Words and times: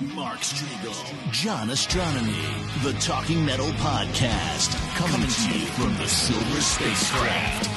Mark 0.00 0.40
Strigl, 0.40 1.32
John 1.32 1.68
Ostronomy, 1.68 2.82
the 2.82 2.92
Talking 3.00 3.42
Metal 3.46 3.68
Podcast, 3.78 4.74
coming 4.94 5.26
to 5.26 5.58
you 5.58 5.64
from 5.68 5.96
the 5.96 6.06
Silver 6.06 6.60
Spacecraft. 6.60 7.70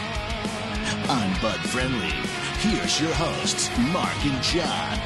I'm 1.09 1.41
Bud 1.41 1.59
Friendly. 1.69 2.09
Here's 2.59 2.99
your 2.99 3.13
hosts, 3.13 3.69
Mark 3.93 4.25
and 4.25 4.43
John. 4.43 4.99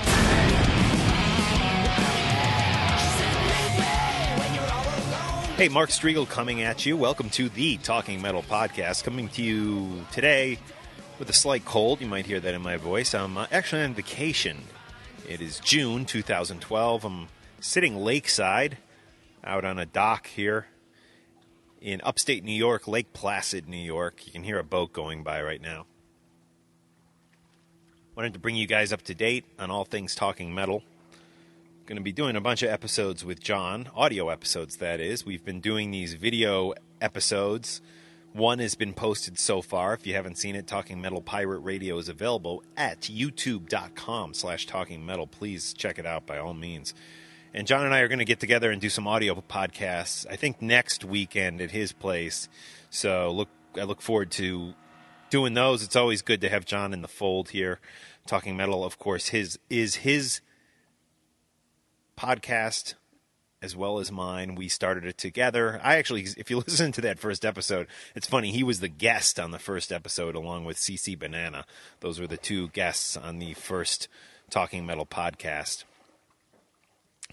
Hey, 5.55 5.69
Mark 5.69 5.91
Strigl 5.91 6.27
coming 6.27 6.63
at 6.63 6.83
you. 6.83 6.97
Welcome 6.97 7.29
to 7.31 7.47
the 7.47 7.77
Talking 7.77 8.23
Metal 8.23 8.41
Podcast. 8.41 9.03
Coming 9.03 9.29
to 9.29 9.43
you 9.43 10.03
today 10.11 10.57
with 11.19 11.29
a 11.29 11.33
slight 11.33 11.63
cold. 11.63 12.01
You 12.01 12.07
might 12.07 12.25
hear 12.25 12.39
that 12.39 12.55
in 12.55 12.63
my 12.63 12.77
voice. 12.77 13.13
I'm 13.13 13.37
uh, 13.37 13.45
actually 13.51 13.83
on 13.83 13.93
vacation. 13.93 14.57
It 15.27 15.41
is 15.41 15.59
June 15.59 16.05
2012. 16.05 17.05
I'm 17.05 17.27
sitting 17.59 17.95
lakeside 17.97 18.77
out 19.43 19.65
on 19.65 19.79
a 19.79 19.85
dock 19.85 20.27
here 20.27 20.67
in 21.81 22.01
upstate 22.03 22.43
New 22.43 22.51
York, 22.51 22.87
Lake 22.87 23.13
Placid, 23.13 23.67
New 23.67 23.77
York. 23.77 24.25
You 24.25 24.31
can 24.31 24.43
hear 24.43 24.59
a 24.59 24.63
boat 24.63 24.93
going 24.93 25.23
by 25.23 25.41
right 25.41 25.61
now. 25.61 25.85
Wanted 28.15 28.33
to 28.33 28.39
bring 28.39 28.55
you 28.55 28.67
guys 28.67 28.93
up 28.93 29.01
to 29.03 29.15
date 29.15 29.45
on 29.57 29.71
all 29.71 29.85
things 29.85 30.15
talking 30.15 30.53
metal 30.53 30.83
going 31.85 31.97
to 31.97 32.01
be 32.01 32.13
doing 32.13 32.37
a 32.37 32.41
bunch 32.41 32.63
of 32.63 32.69
episodes 32.69 33.25
with 33.25 33.41
John, 33.41 33.89
audio 33.93 34.29
episodes, 34.29 34.77
that 34.77 35.01
is. 35.01 35.25
We've 35.25 35.43
been 35.43 35.59
doing 35.59 35.91
these 35.91 36.13
video 36.13 36.73
episodes. 37.01 37.81
One 38.33 38.57
has 38.57 38.73
been 38.73 38.93
posted 38.93 39.37
so 39.37 39.61
far. 39.61 39.93
If 39.93 40.07
you 40.07 40.15
haven't 40.15 40.39
seen 40.39 40.55
it, 40.55 40.65
Talking 40.65 40.99
Metal 40.99 41.21
Pirate 41.21 41.59
Radio 41.59 41.99
is 41.99 42.09
available 42.09 42.63
at 42.75 43.01
youtube.com 43.01 44.33
slash 44.33 44.65
talking 44.65 45.05
metal. 45.05 45.27
Please 45.27 45.71
check 45.71 45.99
it 45.99 46.07
out 46.07 46.25
by 46.25 46.39
all 46.39 46.55
means. 46.55 46.95
And 47.53 47.67
John 47.67 47.85
and 47.85 47.93
I 47.93 47.99
are 47.99 48.07
going 48.07 48.17
to 48.17 48.25
get 48.25 48.39
together 48.39 48.71
and 48.71 48.81
do 48.81 48.89
some 48.89 49.07
audio 49.07 49.35
podcasts, 49.35 50.25
I 50.27 50.35
think 50.35 50.63
next 50.63 51.05
weekend 51.05 51.61
at 51.61 51.69
his 51.69 51.91
place. 51.91 52.49
So 52.89 53.29
look, 53.31 53.49
I 53.79 53.83
look 53.83 54.01
forward 54.01 54.31
to 54.31 54.73
doing 55.29 55.53
those. 55.53 55.83
It's 55.83 55.95
always 55.95 56.23
good 56.23 56.41
to 56.41 56.49
have 56.49 56.65
John 56.65 56.91
in 56.91 57.03
the 57.03 57.07
fold 57.07 57.49
here. 57.49 57.79
Talking 58.25 58.57
Metal, 58.57 58.83
of 58.83 58.97
course, 58.97 59.27
his 59.27 59.59
is 59.69 59.97
his 59.97 60.41
podcast 62.17 62.95
as 63.63 63.77
well 63.77 63.97
as 63.97 64.11
mine. 64.11 64.55
We 64.55 64.67
started 64.67 65.05
it 65.05 65.17
together. 65.17 65.79
I 65.81 65.95
actually, 65.95 66.27
if 66.37 66.51
you 66.51 66.57
listen 66.67 66.91
to 66.91 67.01
that 67.01 67.17
first 67.17 67.45
episode, 67.45 67.87
it's 68.13 68.27
funny. 68.27 68.51
He 68.51 68.61
was 68.61 68.81
the 68.81 68.89
guest 68.89 69.39
on 69.39 69.51
the 69.51 69.59
first 69.59 69.91
episode 69.91 70.35
along 70.35 70.65
with 70.65 70.77
CC 70.77 71.17
Banana. 71.17 71.65
Those 72.01 72.19
were 72.19 72.27
the 72.27 72.37
two 72.37 72.67
guests 72.67 73.15
on 73.15 73.39
the 73.39 73.53
first 73.53 74.09
Talking 74.49 74.85
Metal 74.85 75.05
podcast 75.05 75.85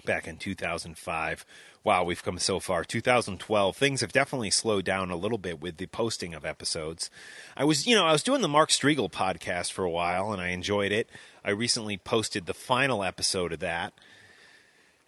back 0.04 0.28
in 0.28 0.36
2005. 0.36 1.44
Wow, 1.82 2.04
we've 2.04 2.22
come 2.22 2.38
so 2.38 2.60
far. 2.60 2.84
2012, 2.84 3.76
things 3.76 4.00
have 4.02 4.12
definitely 4.12 4.50
slowed 4.50 4.84
down 4.84 5.10
a 5.10 5.16
little 5.16 5.38
bit 5.38 5.60
with 5.60 5.78
the 5.78 5.86
posting 5.86 6.34
of 6.34 6.44
episodes. 6.44 7.10
I 7.56 7.64
was, 7.64 7.86
you 7.86 7.94
know, 7.96 8.06
I 8.06 8.12
was 8.12 8.22
doing 8.22 8.42
the 8.42 8.48
Mark 8.48 8.70
Strigl 8.70 9.10
podcast 9.10 9.72
for 9.72 9.84
a 9.84 9.90
while 9.90 10.32
and 10.32 10.40
I 10.40 10.48
enjoyed 10.48 10.92
it. 10.92 11.08
I 11.44 11.50
recently 11.50 11.96
posted 11.96 12.46
the 12.46 12.54
final 12.54 13.02
episode 13.02 13.52
of 13.52 13.60
that 13.60 13.94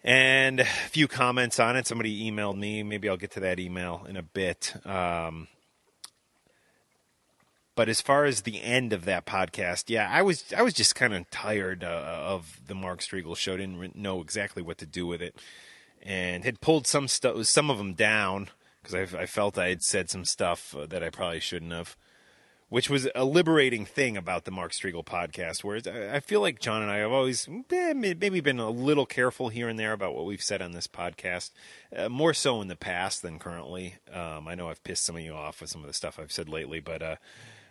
and 0.03 0.59
a 0.59 0.65
few 0.65 1.07
comments 1.07 1.59
on 1.59 1.75
it. 1.75 1.87
Somebody 1.87 2.29
emailed 2.29 2.57
me. 2.57 2.83
Maybe 2.83 3.07
I'll 3.07 3.17
get 3.17 3.31
to 3.31 3.39
that 3.41 3.59
email 3.59 4.05
in 4.07 4.17
a 4.17 4.23
bit. 4.23 4.75
Um, 4.85 5.47
but 7.75 7.89
as 7.89 8.01
far 8.01 8.25
as 8.25 8.41
the 8.41 8.61
end 8.61 8.93
of 8.93 9.05
that 9.05 9.25
podcast, 9.25 9.85
yeah, 9.87 10.09
I 10.11 10.21
was 10.21 10.53
I 10.55 10.61
was 10.61 10.73
just 10.73 10.95
kind 10.95 11.13
of 11.13 11.29
tired 11.31 11.83
uh, 11.83 11.87
of 11.87 12.59
the 12.67 12.75
Mark 12.75 12.99
Strigl 12.99 13.35
show. 13.35 13.57
Didn't 13.57 13.95
know 13.95 14.21
exactly 14.21 14.61
what 14.61 14.77
to 14.79 14.85
do 14.85 15.07
with 15.07 15.21
it, 15.21 15.35
and 16.01 16.43
had 16.43 16.61
pulled 16.61 16.85
some 16.85 17.07
stuff, 17.07 17.45
some 17.45 17.71
of 17.71 17.77
them 17.77 17.93
down 17.93 18.49
because 18.83 19.13
I, 19.13 19.21
I, 19.21 19.25
felt 19.25 19.57
I 19.57 19.69
had 19.69 19.81
said 19.81 20.09
some 20.09 20.25
stuff 20.25 20.75
uh, 20.75 20.85
that 20.87 21.01
I 21.01 21.09
probably 21.09 21.39
shouldn't 21.39 21.71
have 21.71 21.95
which 22.73 22.89
was 22.89 23.07
a 23.13 23.23
liberating 23.23 23.85
thing 23.85 24.17
about 24.17 24.45
the 24.45 24.51
Mark 24.51 24.71
Strigl 24.71 25.05
podcast. 25.05 25.63
Whereas 25.63 25.85
I 25.85 26.19
feel 26.19 26.41
like 26.41 26.59
John 26.59 26.81
and 26.81 26.89
I 26.89 26.97
have 26.97 27.11
always 27.11 27.47
eh, 27.71 27.93
maybe 27.93 28.39
been 28.39 28.57
a 28.57 28.71
little 28.71 29.05
careful 29.05 29.49
here 29.49 29.69
and 29.69 29.77
there 29.77 29.93
about 29.93 30.15
what 30.15 30.25
we've 30.25 30.41
said 30.41 30.59
on 30.59 30.71
this 30.71 30.87
podcast, 30.87 31.51
uh, 31.95 32.09
more 32.09 32.33
so 32.33 32.63
in 32.63 32.69
the 32.69 32.75
past 32.75 33.21
than 33.21 33.37
currently. 33.37 33.97
Um, 34.11 34.47
I 34.47 34.55
know 34.55 34.69
I've 34.69 34.83
pissed 34.83 35.05
some 35.05 35.15
of 35.15 35.21
you 35.21 35.33
off 35.33 35.61
with 35.61 35.69
some 35.69 35.81
of 35.81 35.87
the 35.87 35.93
stuff 35.93 36.17
I've 36.17 36.31
said 36.31 36.49
lately, 36.49 36.79
but 36.79 37.03
uh, 37.03 37.15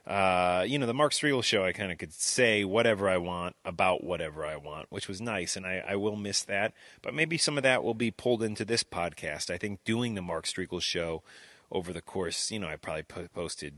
uh, 0.06 0.64
you 0.68 0.78
know, 0.78 0.86
the 0.86 0.94
Mark 0.94 1.10
Strigl 1.10 1.42
show, 1.42 1.64
I 1.64 1.72
kind 1.72 1.90
of 1.90 1.98
could 1.98 2.12
say 2.12 2.64
whatever 2.64 3.08
I 3.08 3.16
want 3.16 3.56
about 3.64 4.04
whatever 4.04 4.46
I 4.46 4.54
want, 4.54 4.86
which 4.90 5.08
was 5.08 5.20
nice, 5.20 5.56
and 5.56 5.66
I, 5.66 5.82
I, 5.84 5.96
will 5.96 6.14
miss 6.14 6.44
that. 6.44 6.74
But 7.02 7.12
maybe 7.12 7.38
some 7.38 7.56
of 7.56 7.64
that 7.64 7.82
will 7.82 7.94
be 7.94 8.12
pulled 8.12 8.44
into 8.44 8.64
this 8.64 8.84
podcast. 8.84 9.50
I 9.50 9.58
think 9.58 9.82
doing 9.82 10.14
the 10.14 10.22
Mark 10.22 10.44
Strigl 10.44 10.80
show 10.80 11.24
over 11.72 11.92
the 11.92 12.02
course, 12.02 12.52
you 12.52 12.60
know, 12.60 12.68
I 12.68 12.76
probably 12.76 13.02
posted 13.34 13.74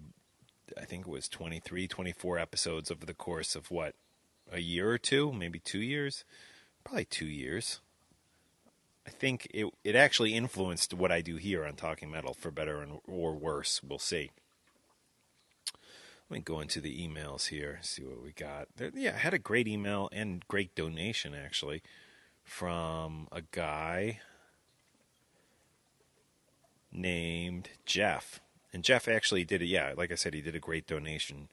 I 0.80 0.84
think 0.84 1.06
it 1.06 1.10
was 1.10 1.28
23, 1.28 1.86
24 1.86 2.38
episodes 2.38 2.90
over 2.90 3.06
the 3.06 3.14
course 3.14 3.54
of 3.54 3.70
what, 3.70 3.94
a 4.52 4.60
year 4.60 4.90
or 4.90 4.98
two, 4.98 5.32
maybe 5.32 5.58
two 5.58 5.80
years, 5.80 6.24
probably 6.84 7.04
two 7.04 7.26
years. 7.26 7.80
I 9.06 9.10
think 9.10 9.46
it 9.52 9.66
it 9.84 9.94
actually 9.94 10.34
influenced 10.34 10.94
what 10.94 11.12
I 11.12 11.20
do 11.20 11.36
here 11.36 11.64
on 11.64 11.74
Talking 11.74 12.10
Metal 12.10 12.34
for 12.34 12.50
better 12.50 12.86
or 13.06 13.34
worse. 13.34 13.82
We'll 13.82 13.98
see. 13.98 14.30
Let 16.30 16.38
me 16.38 16.40
go 16.40 16.60
into 16.60 16.80
the 16.80 17.06
emails 17.06 17.48
here, 17.48 17.80
see 17.82 18.02
what 18.02 18.22
we 18.22 18.32
got. 18.32 18.68
Yeah, 18.94 19.12
I 19.14 19.18
had 19.18 19.34
a 19.34 19.38
great 19.38 19.68
email 19.68 20.08
and 20.10 20.46
great 20.48 20.74
donation 20.74 21.34
actually 21.34 21.82
from 22.42 23.28
a 23.30 23.42
guy 23.42 24.20
named 26.90 27.70
Jeff. 27.84 28.40
And 28.75 28.82
Jeff 28.82 29.06
actually 29.06 29.44
did 29.44 29.62
it. 29.62 29.67
Yeah, 29.67 29.94
like 29.97 30.11
I 30.11 30.17
said, 30.17 30.35
he 30.35 30.41
did 30.41 30.56
a 30.56 30.61
great 30.61 30.88
donation. 30.88 31.49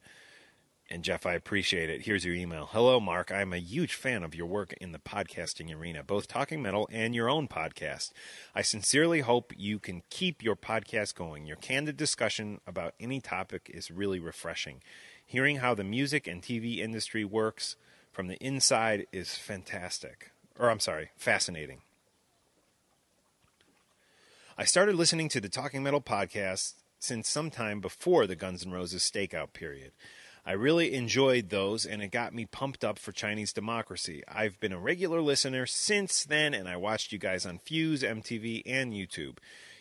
And 0.90 1.04
Jeff, 1.04 1.24
I 1.24 1.34
appreciate 1.34 1.88
it. 1.88 2.02
Here's 2.02 2.24
your 2.24 2.34
email. 2.34 2.68
Hello, 2.72 2.98
Mark. 2.98 3.30
I'm 3.30 3.52
a 3.52 3.58
huge 3.58 3.94
fan 3.94 4.24
of 4.24 4.34
your 4.34 4.46
work 4.46 4.74
in 4.80 4.90
the 4.90 4.98
podcasting 4.98 5.72
arena, 5.72 6.02
both 6.02 6.26
Talking 6.26 6.60
Metal 6.60 6.88
and 6.90 7.14
your 7.14 7.30
own 7.30 7.46
podcast. 7.46 8.10
I 8.56 8.62
sincerely 8.62 9.20
hope 9.20 9.52
you 9.56 9.78
can 9.78 10.02
keep 10.10 10.42
your 10.42 10.56
podcast 10.56 11.14
going. 11.14 11.46
Your 11.46 11.56
candid 11.56 11.96
discussion 11.96 12.60
about 12.66 12.94
any 12.98 13.20
topic 13.20 13.70
is 13.72 13.92
really 13.92 14.18
refreshing. 14.18 14.82
Hearing 15.24 15.58
how 15.58 15.74
the 15.74 15.84
music 15.84 16.26
and 16.26 16.42
TV 16.42 16.78
industry 16.78 17.24
works 17.24 17.76
from 18.10 18.26
the 18.26 18.36
inside 18.44 19.06
is 19.12 19.36
fantastic. 19.36 20.32
Or, 20.58 20.70
I'm 20.70 20.80
sorry, 20.80 21.10
fascinating. 21.16 21.82
I 24.58 24.64
started 24.64 24.96
listening 24.96 25.28
to 25.30 25.40
the 25.40 25.48
Talking 25.48 25.84
Metal 25.84 26.00
podcast 26.02 26.74
since 27.02 27.28
sometime 27.28 27.80
before 27.80 28.26
the 28.26 28.36
Guns 28.36 28.64
N' 28.64 28.72
Roses 28.72 29.02
stakeout 29.02 29.52
period. 29.52 29.92
I 30.44 30.52
really 30.52 30.94
enjoyed 30.94 31.50
those, 31.50 31.84
and 31.86 32.02
it 32.02 32.10
got 32.10 32.34
me 32.34 32.46
pumped 32.46 32.84
up 32.84 32.98
for 32.98 33.12
Chinese 33.12 33.52
democracy. 33.52 34.22
I've 34.26 34.58
been 34.58 34.72
a 34.72 34.78
regular 34.78 35.20
listener 35.20 35.66
since 35.66 36.24
then, 36.24 36.54
and 36.54 36.68
I 36.68 36.76
watched 36.76 37.12
you 37.12 37.18
guys 37.18 37.46
on 37.46 37.58
Fuse, 37.58 38.02
MTV, 38.02 38.62
and 38.66 38.92
YouTube. 38.92 39.38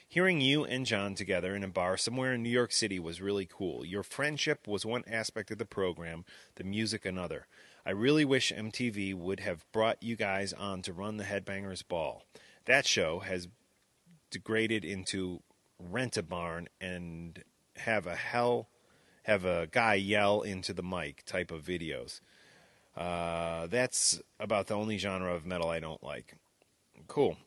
Hearing 0.07 0.41
you 0.41 0.65
and 0.65 0.85
John 0.85 1.15
together 1.15 1.55
in 1.55 1.63
a 1.63 1.67
bar 1.67 1.95
somewhere 1.95 2.33
in 2.33 2.43
New 2.43 2.49
York 2.49 2.71
City 2.71 2.99
was 2.99 3.21
really 3.21 3.47
cool. 3.49 3.85
Your 3.85 4.03
friendship 4.03 4.67
was 4.67 4.85
one 4.85 5.03
aspect 5.07 5.51
of 5.51 5.57
the 5.57 5.65
program, 5.65 6.25
the 6.55 6.63
music 6.63 7.05
another. 7.05 7.47
I 7.85 7.91
really 7.91 8.25
wish 8.25 8.51
MTV 8.51 9.15
would 9.15 9.39
have 9.39 9.65
brought 9.71 10.03
you 10.03 10.15
guys 10.15 10.53
on 10.53 10.81
to 10.83 10.93
run 10.93 11.17
the 11.17 11.23
Headbangers 11.23 11.87
Ball. 11.87 12.23
That 12.65 12.85
show 12.85 13.19
has 13.19 13.47
degraded 14.29 14.83
into 14.83 15.41
rent 15.89 16.17
a 16.17 16.23
barn 16.23 16.67
and 16.79 17.43
have 17.77 18.05
a 18.05 18.15
hell 18.15 18.69
have 19.23 19.45
a 19.45 19.67
guy 19.71 19.95
yell 19.95 20.41
into 20.41 20.73
the 20.73 20.83
mic 20.83 21.23
type 21.25 21.51
of 21.51 21.63
videos. 21.63 22.21
Uh, 22.95 23.67
that's 23.67 24.21
about 24.39 24.67
the 24.67 24.73
only 24.75 24.97
genre 24.97 25.33
of 25.33 25.45
metal 25.45 25.69
I 25.69 25.79
don't 25.79 26.03
like. 26.03 26.35
Cool. 27.07 27.37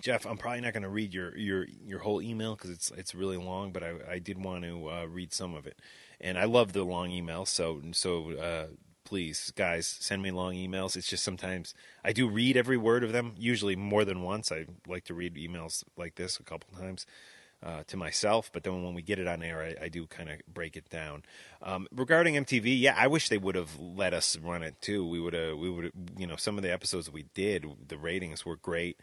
Jeff, 0.00 0.26
I'm 0.26 0.36
probably 0.36 0.60
not 0.60 0.74
going 0.74 0.82
to 0.82 0.88
read 0.88 1.14
your, 1.14 1.36
your, 1.36 1.66
your 1.84 2.00
whole 2.00 2.20
email 2.20 2.54
because 2.54 2.70
it's 2.70 2.90
it's 2.90 3.14
really 3.14 3.38
long, 3.38 3.72
but 3.72 3.82
I, 3.82 3.94
I 4.10 4.18
did 4.18 4.42
want 4.42 4.64
to 4.64 4.90
uh, 4.90 5.04
read 5.06 5.32
some 5.32 5.54
of 5.54 5.66
it, 5.66 5.78
and 6.20 6.38
I 6.38 6.44
love 6.44 6.72
the 6.74 6.84
long 6.84 7.08
emails. 7.08 7.48
So 7.48 7.80
so 7.92 8.32
uh, 8.32 8.66
please, 9.08 9.54
guys, 9.56 9.86
send 9.86 10.22
me 10.22 10.30
long 10.30 10.52
emails. 10.52 10.94
It's 10.94 11.08
just 11.08 11.24
sometimes 11.24 11.72
I 12.04 12.12
do 12.12 12.28
read 12.28 12.58
every 12.58 12.76
word 12.76 13.02
of 13.02 13.12
them, 13.12 13.32
usually 13.38 13.74
more 13.74 14.04
than 14.04 14.20
once. 14.20 14.52
I 14.52 14.66
like 14.86 15.04
to 15.04 15.14
read 15.14 15.36
emails 15.36 15.82
like 15.96 16.16
this 16.16 16.38
a 16.38 16.42
couple 16.42 16.78
times 16.78 17.06
uh, 17.62 17.84
to 17.86 17.96
myself, 17.96 18.50
but 18.52 18.64
then 18.64 18.84
when 18.84 18.92
we 18.92 19.00
get 19.00 19.18
it 19.18 19.26
on 19.26 19.42
air, 19.42 19.62
I, 19.62 19.86
I 19.86 19.88
do 19.88 20.06
kind 20.06 20.28
of 20.28 20.40
break 20.52 20.76
it 20.76 20.90
down. 20.90 21.22
Um, 21.62 21.88
regarding 21.90 22.34
MTV, 22.34 22.78
yeah, 22.78 22.96
I 22.98 23.06
wish 23.06 23.30
they 23.30 23.38
would 23.38 23.54
have 23.54 23.80
let 23.80 24.12
us 24.12 24.36
run 24.36 24.62
it 24.62 24.74
too. 24.82 25.06
We 25.06 25.20
would 25.20 25.32
have, 25.32 25.56
we 25.56 25.70
would, 25.70 25.90
you 26.18 26.26
know, 26.26 26.36
some 26.36 26.58
of 26.58 26.62
the 26.62 26.70
episodes 26.70 27.10
we 27.10 27.24
did, 27.32 27.64
the 27.88 27.96
ratings 27.96 28.44
were 28.44 28.56
great. 28.56 29.00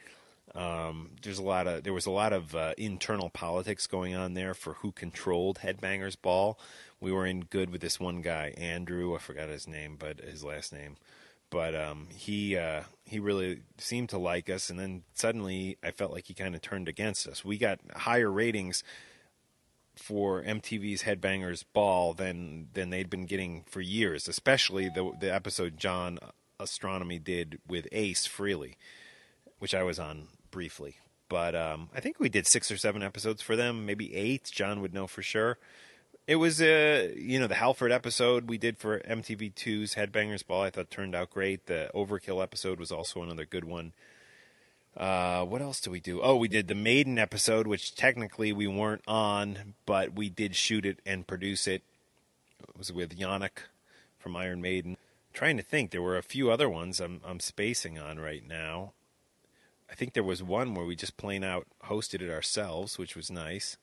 Um, 0.55 1.11
there's 1.21 1.39
a 1.39 1.43
lot 1.43 1.67
of 1.67 1.83
there 1.83 1.93
was 1.93 2.05
a 2.05 2.11
lot 2.11 2.31
of 2.31 2.55
uh, 2.55 2.73
internal 2.77 3.29
politics 3.29 3.87
going 3.87 4.15
on 4.15 4.35
there 4.35 4.53
for 4.53 4.75
who 4.75 4.91
controlled 4.91 5.59
Headbangers 5.59 6.15
Ball 6.21 6.57
we 6.99 7.11
were 7.11 7.25
in 7.25 7.41
good 7.41 7.69
with 7.69 7.81
this 7.81 7.99
one 7.99 8.21
guy, 8.21 8.53
Andrew. 8.57 9.15
I 9.15 9.19
forgot 9.19 9.49
his 9.49 9.67
name, 9.67 9.95
but 9.97 10.19
his 10.19 10.43
last 10.43 10.71
name. 10.73 10.95
But 11.49 11.75
um, 11.75 12.07
he 12.11 12.57
uh, 12.57 12.83
he 13.05 13.19
really 13.19 13.61
seemed 13.77 14.09
to 14.09 14.17
like 14.17 14.49
us, 14.49 14.69
and 14.69 14.79
then 14.79 15.03
suddenly 15.13 15.77
I 15.83 15.91
felt 15.91 16.11
like 16.11 16.25
he 16.25 16.33
kind 16.33 16.55
of 16.55 16.61
turned 16.61 16.87
against 16.87 17.27
us. 17.27 17.45
We 17.45 17.57
got 17.57 17.79
higher 17.95 18.31
ratings 18.31 18.83
for 19.95 20.41
MTV's 20.43 21.03
Headbangers 21.03 21.63
Ball 21.73 22.13
than 22.13 22.69
than 22.73 22.89
they'd 22.89 23.09
been 23.09 23.27
getting 23.27 23.63
for 23.69 23.81
years, 23.81 24.27
especially 24.27 24.89
the 24.89 25.11
the 25.19 25.31
episode 25.31 25.77
John 25.77 26.17
Ostronomy 26.59 27.23
did 27.23 27.59
with 27.67 27.87
Ace 27.91 28.27
Frehley, 28.27 28.75
which 29.59 29.75
I 29.75 29.83
was 29.83 29.99
on 29.99 30.27
briefly. 30.55 30.95
But 31.27 31.53
um, 31.53 31.89
I 31.93 31.99
think 31.99 32.17
we 32.17 32.29
did 32.29 32.47
six 32.47 32.71
or 32.71 32.77
seven 32.77 33.03
episodes 33.03 33.41
for 33.41 33.57
them, 33.57 33.85
maybe 33.85 34.15
eight. 34.15 34.49
John 34.53 34.79
would 34.81 34.93
know 34.93 35.05
for 35.05 35.21
sure. 35.21 35.57
It 36.27 36.37
was 36.37 36.59
uh 36.61 37.09
you 37.15 37.39
know 37.39 37.45
the 37.45 37.55
Halford 37.55 37.91
episode 37.91 38.49
we 38.49 38.57
did 38.57 38.77
for 38.77 38.99
MTV2's 39.01 39.95
Headbangers 39.95 40.47
Ball 40.47 40.63
I 40.63 40.69
thought 40.69 40.89
turned 40.89 41.13
out 41.13 41.29
great. 41.29 41.65
The 41.65 41.91
Overkill 41.93 42.41
episode 42.41 42.79
was 42.79 42.91
also 42.91 43.21
another 43.21 43.45
good 43.45 43.65
one. 43.65 43.91
Uh, 44.95 45.43
what 45.43 45.61
else 45.61 45.81
do 45.81 45.91
we 45.91 45.99
do? 45.99 46.21
Oh, 46.21 46.37
we 46.37 46.47
did 46.47 46.69
the 46.69 46.73
Maiden 46.73 47.19
episode, 47.19 47.67
which 47.67 47.95
technically 47.95 48.53
we 48.53 48.65
weren't 48.65 49.03
on, 49.05 49.75
but 49.85 50.15
we 50.15 50.29
did 50.29 50.55
shoot 50.55 50.85
it 50.85 50.99
and 51.05 51.27
produce 51.27 51.67
it. 51.67 51.83
It 52.61 52.77
was 52.77 52.93
with 52.93 53.19
Janick 53.19 53.67
from 54.17 54.37
Iron 54.37 54.61
Maiden. 54.61 54.95
trying 55.33 55.57
to 55.57 55.63
think, 55.63 55.91
there 55.91 56.01
were 56.01 56.17
a 56.17 56.23
few 56.23 56.49
other 56.49 56.69
ones 56.69 57.01
I'm 57.01 57.19
I'm 57.25 57.41
spacing 57.41 57.99
on 57.99 58.19
right 58.19 58.47
now. 58.47 58.93
I 59.95 59.97
think 59.97 60.12
there 60.12 60.24
was 60.24 60.44
one 60.44 60.75
where 60.75 60.86
we 60.86 60.95
just 60.95 61.15
plain 61.15 61.42
out 61.42 61.68
hosted 61.86 62.21
it 62.21 62.30
ourselves, 62.30 62.97
which 62.97 63.15
was 63.15 63.31
nice 63.31 63.77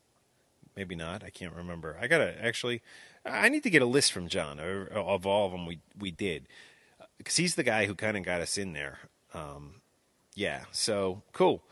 maybe 0.76 0.94
not. 0.94 1.23
I 1.23 1.31
can't 1.31 1.55
remember. 1.55 1.97
I 2.00 2.06
gotta 2.06 2.35
actually. 2.43 2.82
I 3.25 3.49
need 3.49 3.62
to 3.62 3.70
get 3.70 3.82
a 3.82 3.87
list 3.87 4.12
from 4.12 4.29
John 4.29 4.59
of 4.59 5.26
all 5.26 5.47
of 5.47 5.53
them 5.53 5.67
we 5.67 5.81
we 5.99 6.11
did, 6.11 6.49
because 7.19 7.37
he's 7.37 7.55
the 7.55 7.62
guy 7.62 7.87
who 7.87 7.94
kind 7.94 8.17
of 8.17 8.25
got 8.25 8.41
us 8.41 8.59
in 8.59 8.73
there. 8.73 9.00
Um, 9.32 9.82
yeah. 10.35 10.64
So 10.73 11.23
cool. 11.32 11.62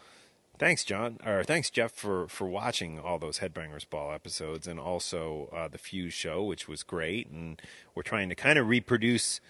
Thanks, 0.58 0.84
John, 0.84 1.18
or 1.24 1.42
thanks, 1.42 1.70
Jeff, 1.70 1.92
for 1.92 2.28
for 2.28 2.46
watching 2.46 2.98
all 2.98 3.18
those 3.18 3.38
Headbangers 3.38 3.88
Ball 3.88 4.12
episodes, 4.12 4.66
and 4.66 4.78
also 4.78 5.48
uh, 5.56 5.68
the 5.68 5.78
Fuse 5.78 6.12
show, 6.12 6.42
which 6.44 6.68
was 6.68 6.82
great. 6.82 7.28
And 7.30 7.60
we're 7.94 8.02
trying 8.02 8.28
to 8.28 8.34
kind 8.34 8.58
of 8.58 8.68
reproduce 8.68 9.40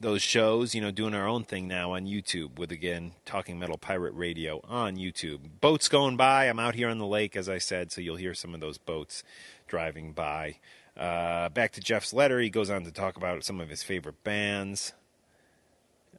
those 0.00 0.22
shows, 0.22 0.74
you 0.74 0.80
know, 0.80 0.90
doing 0.90 1.14
our 1.14 1.26
own 1.26 1.44
thing 1.44 1.66
now 1.66 1.92
on 1.92 2.06
YouTube 2.06 2.58
with 2.58 2.70
again 2.70 3.12
Talking 3.24 3.58
Metal 3.58 3.78
Pirate 3.78 4.14
Radio 4.14 4.60
on 4.68 4.96
YouTube. 4.96 5.60
Boats 5.60 5.88
going 5.88 6.16
by. 6.16 6.46
I'm 6.46 6.58
out 6.58 6.74
here 6.74 6.88
on 6.88 6.98
the 6.98 7.06
lake, 7.06 7.34
as 7.36 7.48
I 7.48 7.58
said, 7.58 7.90
so 7.90 8.00
you'll 8.00 8.16
hear 8.16 8.34
some 8.34 8.54
of 8.54 8.60
those 8.60 8.78
boats 8.78 9.24
driving 9.66 10.12
by. 10.12 10.56
Uh, 10.96 11.48
back 11.50 11.72
to 11.72 11.80
Jeff's 11.80 12.12
letter, 12.12 12.40
he 12.40 12.50
goes 12.50 12.70
on 12.70 12.84
to 12.84 12.92
talk 12.92 13.16
about 13.16 13.44
some 13.44 13.60
of 13.60 13.68
his 13.68 13.82
favorite 13.82 14.22
bands. 14.22 14.92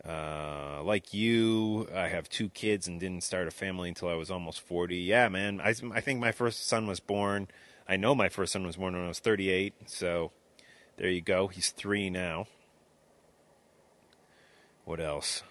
Uh, 0.07 0.81
like 0.83 1.13
you, 1.13 1.87
I 1.93 2.07
have 2.07 2.29
two 2.29 2.49
kids 2.49 2.87
and 2.87 2.99
didn't 2.99 3.23
start 3.23 3.47
a 3.47 3.51
family 3.51 3.89
until 3.89 4.09
I 4.09 4.13
was 4.13 4.31
almost 4.31 4.61
40. 4.61 4.95
Yeah, 4.97 5.29
man, 5.29 5.59
I, 5.59 5.73
I 5.93 6.01
think 6.01 6.19
my 6.19 6.31
first 6.31 6.67
son 6.67 6.87
was 6.87 6.99
born. 6.99 7.47
I 7.87 7.95
know 7.95 8.15
my 8.15 8.29
first 8.29 8.53
son 8.53 8.65
was 8.65 8.77
born 8.77 8.93
when 8.93 9.05
I 9.05 9.07
was 9.07 9.19
38, 9.19 9.73
so 9.85 10.31
there 10.97 11.09
you 11.09 11.21
go. 11.21 11.47
He's 11.47 11.71
three 11.71 12.09
now. 12.09 12.47
What 14.87 15.01
else? 15.01 15.43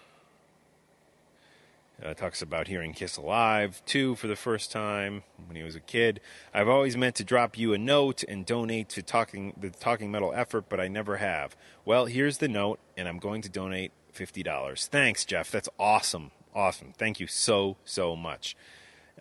Uh, 2.03 2.15
talks 2.15 2.41
about 2.41 2.67
hearing 2.67 2.91
Kiss 2.91 3.17
Alive, 3.17 3.83
too, 3.85 4.15
for 4.15 4.25
the 4.25 4.35
first 4.35 4.71
time 4.71 5.21
when 5.45 5.55
he 5.55 5.61
was 5.61 5.75
a 5.75 5.79
kid. 5.79 6.21
I've 6.55 6.67
always 6.67 6.97
meant 6.97 7.13
to 7.17 7.23
drop 7.23 7.55
you 7.55 7.71
a 7.71 7.77
note 7.77 8.23
and 8.23 8.47
donate 8.47 8.89
to 8.89 9.03
talking 9.03 9.53
the 9.55 9.69
Talking 9.69 10.09
Metal 10.09 10.33
effort, 10.33 10.69
but 10.69 10.79
I 10.79 10.87
never 10.87 11.17
have. 11.17 11.55
Well, 11.85 12.07
here's 12.07 12.39
the 12.39 12.47
note, 12.47 12.79
and 12.97 13.07
I'm 13.07 13.19
going 13.19 13.43
to 13.43 13.49
donate 13.49 13.91
$50. 14.11 14.87
Thanks, 14.87 15.23
Jeff. 15.23 15.51
That's 15.51 15.69
awesome. 15.77 16.31
Awesome. 16.55 16.93
Thank 16.97 17.19
you 17.19 17.27
so, 17.27 17.77
so 17.85 18.15
much. 18.15 18.57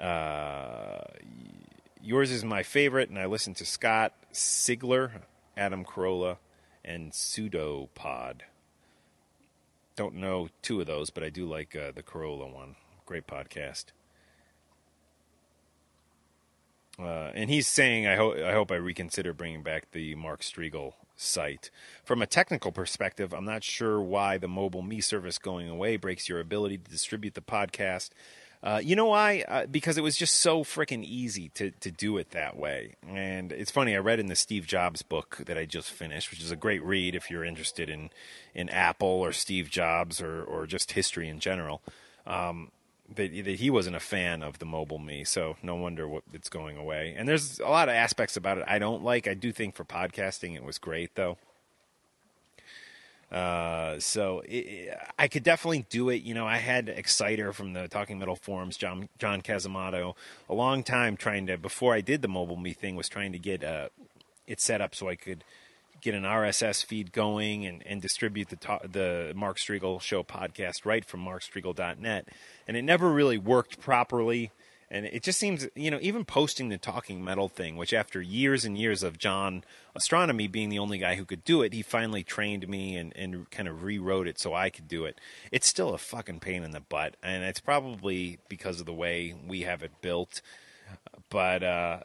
Uh, 0.01 1.01
yours 2.01 2.31
is 2.31 2.43
my 2.43 2.63
favorite, 2.63 3.11
and 3.11 3.19
I 3.19 3.27
listen 3.27 3.53
to 3.53 3.67
Scott 3.67 4.15
Sigler, 4.33 5.11
Adam 5.59 5.85
Carolla, 5.85 6.39
and 6.83 7.13
Pseudopod. 7.13 8.45
Don't 9.97 10.15
know 10.15 10.49
two 10.63 10.81
of 10.81 10.87
those, 10.87 11.11
but 11.11 11.23
I 11.23 11.31
do 11.31 11.47
like 11.47 11.75
uh, 11.75 11.91
the 11.95 12.03
Carolla 12.03 12.53
one. 12.53 12.77
Great 13.07 13.27
podcast. 13.27 13.87
Uh, 16.99 17.31
and 17.35 17.51
he's 17.51 17.67
saying, 17.67 18.07
I, 18.07 18.15
I 18.15 18.53
hope 18.53 18.71
I 18.71 18.77
reconsider 18.77 19.33
bringing 19.33 19.63
back 19.63 19.91
the 19.93 20.15
Mark 20.15 20.41
Strigl 20.41 20.95
site. 21.15 21.71
From 22.05 22.23
a 22.23 22.27
technical 22.27 22.73
perspective, 22.73 23.33
I'm 23.33 23.45
not 23.45 23.65
sure 23.65 24.01
why 24.01 24.39
the 24.39 24.49
mobile 24.49 24.83
me 24.83 25.01
service 25.01 25.39
going 25.39 25.69
away 25.69 25.97
breaks 25.97 26.29
your 26.29 26.41
ability 26.41 26.79
to 26.79 26.91
distribute 26.91 27.35
the 27.35 27.41
podcast 27.41 28.11
uh, 28.63 28.81
you 28.83 28.97
know 28.97 29.07
why? 29.07 29.45
Uh, 29.47 29.67
because 29.67 29.99
it 29.99 30.03
was 30.03 30.17
just 30.17 30.35
so 30.35 30.65
freaking 30.65 31.05
easy 31.05 31.51
to, 31.51 31.71
to 31.73 31.91
do 31.91 32.19
it 32.19 32.31
that 32.31 32.57
way. 32.57 32.95
And 33.07 33.53
it's 33.53 33.71
funny, 33.71 33.95
I 33.95 33.99
read 33.99 34.19
in 34.21 34.27
the 34.27 34.37
Steve 34.37 34.67
Jobs 34.67 35.03
book 35.03 35.43
that 35.47 35.57
I 35.57 35.67
just 35.67 35.91
finished, 35.91 36.31
which 36.31 36.41
is 36.41 36.51
a 36.51 36.57
great 36.57 36.83
read 36.83 37.15
if 37.15 37.31
you're 37.31 37.45
interested 37.45 37.89
in, 37.89 38.11
in 38.55 38.69
Apple 38.69 39.09
or 39.09 39.33
Steve 39.33 39.71
Jobs 39.71 40.21
or, 40.21 40.43
or 40.43 40.67
just 40.67 40.93
history 40.93 41.29
in 41.29 41.41
general. 41.41 41.83
Um, 42.27 42.71
that, 43.15 43.33
that 43.45 43.61
he 43.61 43.71
wasn't 43.71 43.95
a 43.95 44.01
fan 44.01 44.43
of 44.43 44.59
the 44.59 44.67
mobile 44.67 44.99
me, 44.99 45.23
so 45.23 45.57
no 45.63 45.77
wonder 45.77 46.09
what 46.09 46.25
it's 46.33 46.49
going 46.49 46.77
away. 46.77 47.15
And 47.17 47.29
there's 47.29 47.61
a 47.61 47.69
lot 47.69 47.89
of 47.89 47.95
aspects 47.95 48.37
about 48.37 48.59
it 48.59 48.65
I 48.67 48.81
don't 48.81 49.05
like. 49.05 49.29
I 49.29 49.35
do 49.35 49.53
think 49.53 49.77
for 49.77 49.85
podcasting 49.85 50.57
it 50.57 50.65
was 50.65 50.79
great 50.79 51.15
though. 51.15 51.39
Uh, 53.31 53.99
so 53.99 54.43
it, 54.45 54.97
I 55.19 55.29
could 55.29 55.43
definitely 55.43 55.87
do 55.91 56.11
it. 56.11 56.23
You 56.23 56.35
know, 56.35 56.47
I 56.47 56.59
had 56.59 56.89
Exciter 56.89 57.53
from 57.53 57.73
the 57.73 57.89
Talking 57.89 58.19
Metal 58.19 58.37
forums, 58.37 58.77
John 58.77 59.09
John 59.19 59.43
Casamato, 59.43 60.15
a 60.49 60.55
long 60.55 60.83
time 60.85 61.17
trying 61.17 61.47
to 61.49 61.59
before 61.59 61.95
I 61.95 62.01
did 62.01 62.23
the 62.23 62.29
mobile 62.29 62.57
me 62.57 62.73
thing 62.73 62.95
was 62.95 63.09
trying 63.09 63.33
to 63.33 63.39
get 63.39 63.65
uh, 63.65 63.89
it 64.47 64.61
set 64.61 64.81
up 64.81 64.95
so 64.95 65.09
I 65.09 65.17
could 65.17 65.43
get 66.01 66.15
an 66.15 66.23
RSS 66.23 66.85
feed 66.85 67.13
going 67.13 67.67
and, 67.67 67.83
and 67.85 68.01
distribute 68.01 68.49
the 68.49 68.57
ta- 68.57 68.81
the 68.85 69.33
Mark 69.35 69.59
Strigl 69.59 70.01
show 70.01 70.23
podcast 70.23 70.85
right 70.85 71.05
from 71.05 71.25
markstrigl.net, 71.25 72.29
and 72.69 72.77
it 72.77 72.83
never 72.83 73.11
really 73.11 73.39
worked 73.39 73.81
properly 73.81 74.53
and 74.91 75.07
it 75.07 75.23
just 75.23 75.39
seems 75.39 75.67
you 75.75 75.91
know 75.91 75.99
even 76.01 76.25
posting 76.25 76.69
the 76.69 76.79
talking 76.79 77.25
metal 77.25 77.49
thing 77.49 77.77
which 77.77 77.93
after 77.93 78.21
years 78.21 78.65
and 78.65 78.79
years 78.79 79.03
of 79.03 79.19
john 79.19 79.65
astronomy 79.95 80.47
being 80.47 80.69
the 80.69 80.79
only 80.79 80.99
guy 80.99 81.15
who 81.15 81.25
could 81.25 81.45
do 81.45 81.63
it 81.63 81.73
he 81.73 81.83
finally 81.83 82.23
trained 82.23 82.69
me 82.69 82.97
and, 82.97 83.13
and 83.17 83.51
kind 83.51 83.69
of 83.69 83.83
rewrote 83.83 84.29
it 84.29 84.39
so 84.39 84.55
i 84.55 84.71
could 84.71 84.89
do 84.89 85.05
it 85.05 85.21
it's 85.51 85.67
still 85.67 85.95
a 85.95 85.99
fucking 85.99 86.41
pain 86.41 86.63
in 86.63 86.71
the 86.71 86.81
butt 86.81 87.17
and 87.23 87.43
it's 87.45 87.61
probably 87.61 88.39
because 88.49 88.81
of 88.81 88.87
the 88.87 88.93
way 88.93 89.35
we 89.47 89.63
have 89.63 89.83
it 89.83 89.93
built 90.01 90.41
But 91.29 91.63
uh, 91.65 91.99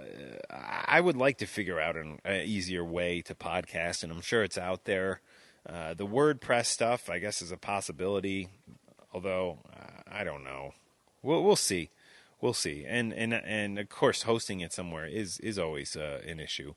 I 0.50 1.00
would 1.00 1.16
like 1.16 1.38
to 1.40 1.46
figure 1.46 1.80
out 1.80 1.96
an, 1.96 2.20
an 2.26 2.42
easier 2.42 2.84
way 2.84 3.22
to 3.22 3.36
podcast, 3.36 4.02
and 4.02 4.12
I'm 4.12 4.22
sure 4.22 4.44
it's 4.44 4.58
out 4.58 4.86
there. 4.86 5.22
Uh, 5.68 5.94
the 5.94 6.08
WordPress 6.08 6.66
stuff, 6.66 7.08
I 7.10 7.20
guess, 7.20 7.42
is 7.44 7.52
a 7.52 7.58
possibility, 7.58 8.50
although 9.14 9.60
uh, 9.72 10.02
I 10.12 10.24
don't 10.24 10.44
know. 10.44 10.74
We'll, 11.22 11.44
we'll 11.44 11.56
see. 11.56 11.92
We'll 12.42 12.54
see. 12.54 12.86
And 12.88 13.14
and 13.14 13.34
and 13.34 13.80
of 13.80 13.90
course, 13.90 14.24
hosting 14.24 14.60
it 14.62 14.74
somewhere 14.74 15.06
is 15.06 15.40
is 15.40 15.60
always 15.60 15.96
uh, 15.96 16.22
an 16.28 16.40
issue. 16.40 16.74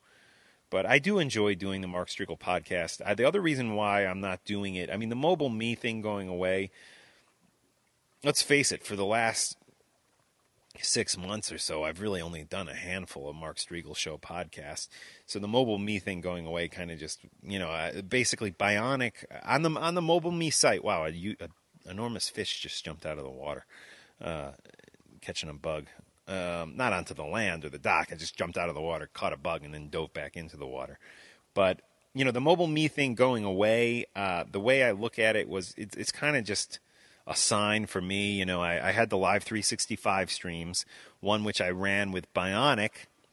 But 0.71 0.87
I 0.87 0.99
do 0.99 1.19
enjoy 1.19 1.55
doing 1.55 1.81
the 1.81 1.89
Mark 1.89 2.09
Strigl 2.09 2.39
podcast. 2.39 3.01
Uh, 3.05 3.15
the 3.15 3.25
other 3.25 3.41
reason 3.41 3.75
why 3.75 4.07
I'm 4.07 4.21
not 4.21 4.45
doing 4.45 4.75
it, 4.75 4.91
I 4.91 4.97
mean, 4.97 5.09
the 5.09 5.15
mobile 5.17 5.49
me 5.49 5.75
thing 5.75 6.01
going 6.01 6.29
away. 6.29 6.71
Let's 8.25 8.43
face 8.43 8.73
it, 8.73 8.85
for 8.85 8.97
the 8.97 9.05
last 9.05 9.57
six 10.81 11.17
months 11.17 11.53
or 11.53 11.59
so, 11.59 11.85
I've 11.85 12.01
really 12.01 12.21
only 12.21 12.43
done 12.43 12.69
a 12.69 12.75
handful 12.75 13.29
of 13.29 13.37
Mark 13.37 13.59
Strigl 13.59 13.97
show 13.97 14.19
podcasts. 14.19 14.89
So 15.27 15.39
the 15.39 15.47
mobile 15.47 15.79
me 15.79 15.99
thing 15.99 16.21
going 16.21 16.47
away 16.47 16.69
kind 16.69 16.91
of 16.91 16.99
just, 16.99 17.21
you 17.43 17.59
know, 17.59 17.69
uh, 17.69 18.03
basically 18.03 18.51
bionic 18.51 19.25
on 19.45 19.63
the 19.63 19.71
on 19.71 19.95
the 19.95 20.03
mobile 20.03 20.33
me 20.33 20.51
site. 20.51 20.83
Wow, 20.83 21.05
a, 21.05 21.37
a 21.41 21.49
enormous 21.89 22.29
fish 22.29 22.61
just 22.61 22.85
jumped 22.85 23.07
out 23.07 23.19
of 23.19 23.25
the 23.25 23.31
water, 23.31 23.67
uh, 24.21 24.53
catching 25.25 25.49
a 25.49 25.55
bug. 25.55 25.87
Um, 26.27 26.75
not 26.77 26.95
onto 26.95 27.13
the 27.13 27.25
land 27.25 27.65
or 27.65 27.69
the 27.69 27.79
dock. 27.79 28.09
I 28.11 28.15
just 28.15 28.37
jumped 28.37 28.57
out 28.57 28.71
of 28.71 28.75
the 28.75 28.81
water, 28.81 29.11
caught 29.13 29.35
a 29.35 29.37
bug, 29.37 29.63
and 29.63 29.75
then 29.75 29.89
dove 29.89 30.15
back 30.15 30.37
into 30.37 30.57
the 30.57 30.67
water. 30.67 30.99
But 31.53 31.83
you 32.15 32.25
know, 32.25 32.31
the 32.31 32.41
mobile 32.41 32.69
me 32.69 32.89
thing 32.89 33.15
going 33.15 33.45
away. 33.45 34.07
Uh, 34.15 34.45
the 34.51 34.61
way 34.61 34.85
I 34.85 34.93
look 34.93 35.19
at 35.19 35.37
it 35.37 35.49
was, 35.49 35.75
it's, 35.77 35.97
it's 35.97 36.13
kind 36.13 36.37
of 36.37 36.45
just 36.45 36.79
a 37.27 37.35
sign 37.35 37.87
for 37.87 38.01
me. 38.01 38.33
You 38.33 38.47
know, 38.47 38.63
I, 38.63 38.89
I 38.89 38.93
had 38.93 39.11
the 39.11 39.19
Live 39.19 39.43
365 39.43 40.31
streams, 40.31 40.87
one 41.21 41.45
which 41.45 41.61
I 41.61 41.71
ran 41.71 42.13
with 42.13 42.33
Bionic. 42.33 42.91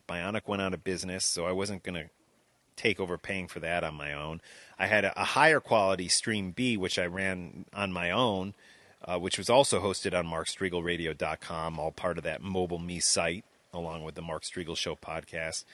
Bionic 0.09 0.47
went 0.47 0.61
out 0.61 0.73
of 0.73 0.83
business, 0.83 1.25
so 1.25 1.45
I 1.45 1.51
wasn't 1.51 1.83
going 1.83 2.03
to 2.03 2.09
take 2.75 2.99
over 2.99 3.17
paying 3.17 3.47
for 3.47 3.59
that 3.59 3.83
on 3.83 3.93
my 3.93 4.13
own. 4.13 4.41
I 4.79 4.87
had 4.87 5.05
a, 5.05 5.21
a, 5.21 5.25
higher 5.25 5.59
quality 5.59 6.07
Stream 6.07 6.51
B, 6.51 6.77
which 6.77 6.97
I 6.97 7.05
ran 7.05 7.65
on 7.73 7.91
my 7.91 8.09
own, 8.09 8.55
uh, 9.05 9.17
which 9.17 9.37
was 9.37 9.49
also 9.49 9.81
hosted 9.81 10.17
on 10.17 10.25
MarkStriglRadio.com, 10.25 11.79
all 11.79 11.91
part 11.91 12.17
of 12.17 12.23
that 12.23 12.41
Mobile 12.41 12.79
Me 12.79 12.99
site, 12.99 13.45
along 13.73 14.03
with 14.03 14.15
the 14.15 14.21
Mark 14.21 14.43
Strigl 14.43 14.77
Show 14.77 14.95
podcast 14.95 15.65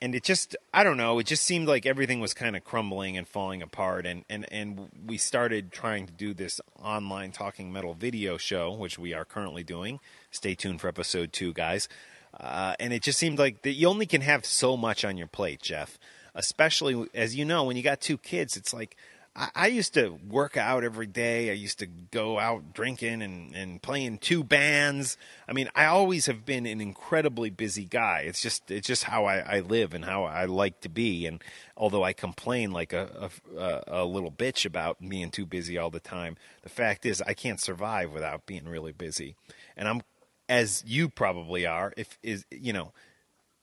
and 0.00 0.14
it 0.14 0.22
just 0.22 0.56
I 0.72 0.84
don't 0.84 0.96
know, 0.96 1.18
it 1.18 1.26
just 1.26 1.44
seemed 1.44 1.68
like 1.68 1.86
everything 1.86 2.20
was 2.20 2.34
kind 2.34 2.56
of 2.56 2.64
crumbling 2.64 3.16
and 3.16 3.26
falling 3.26 3.62
apart 3.62 4.06
and, 4.06 4.24
and, 4.28 4.46
and 4.52 4.88
we 5.06 5.18
started 5.18 5.72
trying 5.72 6.06
to 6.06 6.12
do 6.12 6.34
this 6.34 6.60
online 6.82 7.32
talking 7.32 7.72
metal 7.72 7.94
video 7.94 8.36
show, 8.36 8.72
which 8.72 8.98
we 8.98 9.14
are 9.14 9.24
currently 9.24 9.62
doing. 9.62 10.00
Stay 10.30 10.54
tuned 10.54 10.80
for 10.80 10.88
episode 10.88 11.32
two, 11.32 11.52
guys. 11.52 11.88
Uh, 12.38 12.74
and 12.78 12.92
it 12.92 13.02
just 13.02 13.18
seemed 13.18 13.38
like 13.38 13.62
that 13.62 13.72
you 13.72 13.88
only 13.88 14.06
can 14.06 14.20
have 14.20 14.44
so 14.44 14.76
much 14.76 15.04
on 15.04 15.16
your 15.16 15.26
plate, 15.26 15.62
Jeff. 15.62 15.98
Especially 16.34 17.08
as 17.14 17.34
you 17.34 17.46
know, 17.46 17.64
when 17.64 17.78
you 17.78 17.82
got 17.82 18.00
two 18.00 18.18
kids, 18.18 18.58
it's 18.58 18.74
like 18.74 18.96
I, 19.36 19.50
I 19.54 19.66
used 19.66 19.94
to 19.94 20.18
work 20.28 20.56
out 20.56 20.82
every 20.82 21.06
day. 21.06 21.50
I 21.50 21.54
used 21.54 21.78
to 21.80 21.86
go 21.86 22.38
out 22.38 22.72
drinking 22.72 23.22
and, 23.22 23.54
and 23.54 23.82
playing 23.82 24.18
two 24.18 24.42
bands. 24.42 25.18
I 25.46 25.52
mean, 25.52 25.68
I 25.74 25.86
always 25.86 26.26
have 26.26 26.44
been 26.44 26.66
an 26.66 26.80
incredibly 26.80 27.50
busy 27.50 27.84
guy. 27.84 28.24
It's 28.26 28.40
just 28.40 28.70
it's 28.70 28.86
just 28.86 29.04
how 29.04 29.26
I, 29.26 29.38
I 29.38 29.60
live 29.60 29.94
and 29.94 30.04
how 30.04 30.24
I 30.24 30.46
like 30.46 30.80
to 30.80 30.88
be. 30.88 31.26
And 31.26 31.42
although 31.76 32.02
I 32.02 32.12
complain 32.12 32.72
like 32.72 32.92
a, 32.92 33.30
a, 33.56 33.82
a 33.86 34.04
little 34.04 34.32
bitch 34.32 34.64
about 34.64 34.96
being 35.06 35.30
too 35.30 35.46
busy 35.46 35.76
all 35.76 35.90
the 35.90 36.00
time, 36.00 36.36
the 36.62 36.70
fact 36.70 37.04
is 37.04 37.22
I 37.22 37.34
can't 37.34 37.60
survive 37.60 38.12
without 38.12 38.46
being 38.46 38.66
really 38.66 38.92
busy. 38.92 39.36
And 39.76 39.88
I'm 39.88 40.02
as 40.48 40.82
you 40.86 41.08
probably 41.08 41.66
are, 41.66 41.92
if 41.96 42.18
is 42.22 42.46
you 42.50 42.72
know, 42.72 42.92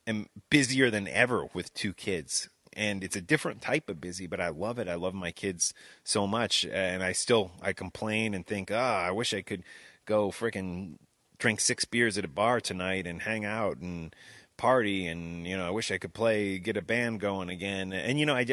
am 0.06 0.28
busier 0.50 0.92
than 0.92 1.08
ever 1.08 1.48
with 1.54 1.74
two 1.74 1.94
kids 1.94 2.50
and 2.76 3.04
it's 3.04 3.16
a 3.16 3.22
different 3.22 3.62
type 3.62 3.90
of 3.90 4.02
busy, 4.02 4.28
but 4.28 4.40
I 4.40 4.50
love 4.50 4.80
it. 4.80 4.88
I 4.88 4.96
love 4.96 5.14
my 5.14 5.32
kids 5.32 5.74
so 6.04 6.28
much, 6.28 6.66
and 6.66 7.04
I 7.04 7.12
still 7.12 7.52
I 7.62 7.74
complain 7.74 8.34
and 8.34 8.46
think, 8.46 8.72
ah, 8.72 9.04
I 9.04 9.12
wish 9.12 9.34
I 9.34 9.42
could 9.42 9.64
go 10.06 10.30
freaking 10.32 10.96
drink 11.38 11.60
six 11.60 11.86
beers 11.86 12.18
at 12.18 12.26
a 12.26 12.30
bar 12.30 12.62
tonight 12.62 13.08
and 13.08 13.22
hang 13.22 13.46
out 13.46 13.78
and 13.78 14.16
party, 14.58 15.08
and 15.08 15.48
you 15.48 15.58
know, 15.58 15.68
I 15.68 15.72
wish 15.72 15.92
I 15.92 15.98
could 15.98 16.14
play, 16.14 16.60
get 16.60 16.78
a 16.78 16.82
band 16.82 17.20
going 17.20 17.50
again, 17.50 17.94
and 17.94 18.20
you 18.20 18.26
know, 18.26 18.36
I. 18.36 18.46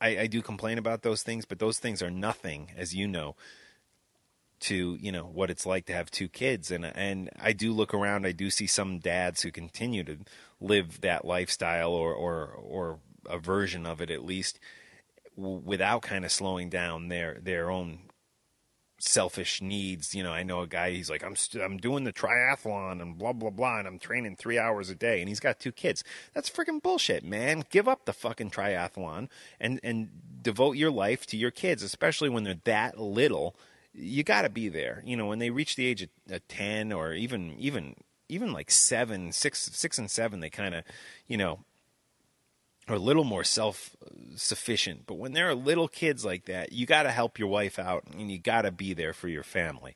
I, 0.00 0.18
I 0.18 0.26
do 0.26 0.42
complain 0.42 0.76
about 0.76 1.02
those 1.02 1.22
things, 1.22 1.46
but 1.46 1.60
those 1.60 1.78
things 1.78 2.02
are 2.02 2.10
nothing, 2.10 2.72
as 2.76 2.94
you 2.94 3.08
know, 3.08 3.36
to 4.60 4.96
you 5.00 5.12
know 5.12 5.24
what 5.24 5.50
it's 5.50 5.66
like 5.66 5.86
to 5.86 5.92
have 5.92 6.10
two 6.10 6.28
kids 6.28 6.70
and 6.70 6.84
and 6.84 7.30
I 7.38 7.52
do 7.52 7.72
look 7.72 7.92
around 7.92 8.26
I 8.26 8.32
do 8.32 8.50
see 8.50 8.66
some 8.66 8.98
dads 8.98 9.42
who 9.42 9.50
continue 9.50 10.04
to 10.04 10.18
live 10.60 11.00
that 11.02 11.24
lifestyle 11.24 11.92
or 11.92 12.14
or 12.14 12.58
or 12.62 12.98
a 13.26 13.38
version 13.38 13.86
of 13.86 14.00
it 14.00 14.10
at 14.10 14.24
least 14.24 14.58
without 15.36 16.02
kind 16.02 16.24
of 16.24 16.32
slowing 16.32 16.70
down 16.70 17.08
their 17.08 17.38
their 17.42 17.70
own 17.70 18.00
selfish 18.98 19.60
needs. 19.60 20.14
You 20.14 20.22
know, 20.22 20.32
I 20.32 20.42
know 20.42 20.60
a 20.60 20.66
guy. 20.66 20.90
He's 20.92 21.10
like, 21.10 21.24
I'm 21.24 21.36
st- 21.36 21.62
I'm 21.62 21.76
doing 21.76 22.04
the 22.04 22.12
triathlon 22.12 23.02
and 23.02 23.18
blah 23.18 23.32
blah 23.32 23.50
blah, 23.50 23.78
and 23.78 23.86
I'm 23.88 23.98
training 23.98 24.36
three 24.36 24.58
hours 24.58 24.90
a 24.90 24.94
day, 24.94 25.20
and 25.20 25.28
he's 25.28 25.40
got 25.40 25.60
two 25.60 25.72
kids. 25.72 26.04
That's 26.32 26.50
freaking 26.50 26.82
bullshit, 26.82 27.24
man. 27.24 27.64
Give 27.70 27.88
up 27.88 28.04
the 28.04 28.12
fucking 28.12 28.50
triathlon 28.50 29.28
and 29.60 29.80
and 29.82 30.10
devote 30.42 30.76
your 30.76 30.90
life 30.90 31.26
to 31.26 31.36
your 31.36 31.50
kids, 31.50 31.82
especially 31.82 32.28
when 32.28 32.44
they're 32.44 32.56
that 32.64 32.98
little. 32.98 33.56
You 33.94 34.24
got 34.24 34.42
to 34.42 34.48
be 34.48 34.68
there. 34.68 35.02
You 35.06 35.16
know, 35.16 35.26
when 35.26 35.38
they 35.38 35.50
reach 35.50 35.76
the 35.76 35.86
age 35.86 36.02
of, 36.02 36.08
of 36.30 36.46
ten 36.48 36.92
or 36.92 37.12
even 37.12 37.54
even 37.58 37.94
even 38.28 38.52
like 38.52 38.70
seven, 38.70 39.32
six, 39.32 39.70
six 39.72 39.98
and 39.98 40.10
seven, 40.10 40.40
they 40.40 40.50
kind 40.50 40.74
of, 40.74 40.84
you 41.26 41.36
know, 41.36 41.60
are 42.88 42.96
a 42.96 42.98
little 42.98 43.24
more 43.24 43.44
self 43.44 43.96
sufficient. 44.36 45.06
But 45.06 45.14
when 45.14 45.32
there 45.32 45.48
are 45.48 45.54
little 45.54 45.88
kids 45.88 46.24
like 46.24 46.46
that, 46.46 46.72
you 46.72 46.86
got 46.86 47.04
to 47.04 47.10
help 47.10 47.38
your 47.38 47.48
wife 47.48 47.78
out 47.78 48.04
and 48.12 48.30
you 48.30 48.38
got 48.38 48.62
to 48.62 48.70
be 48.70 48.92
there 48.92 49.12
for 49.12 49.28
your 49.28 49.42
family. 49.42 49.94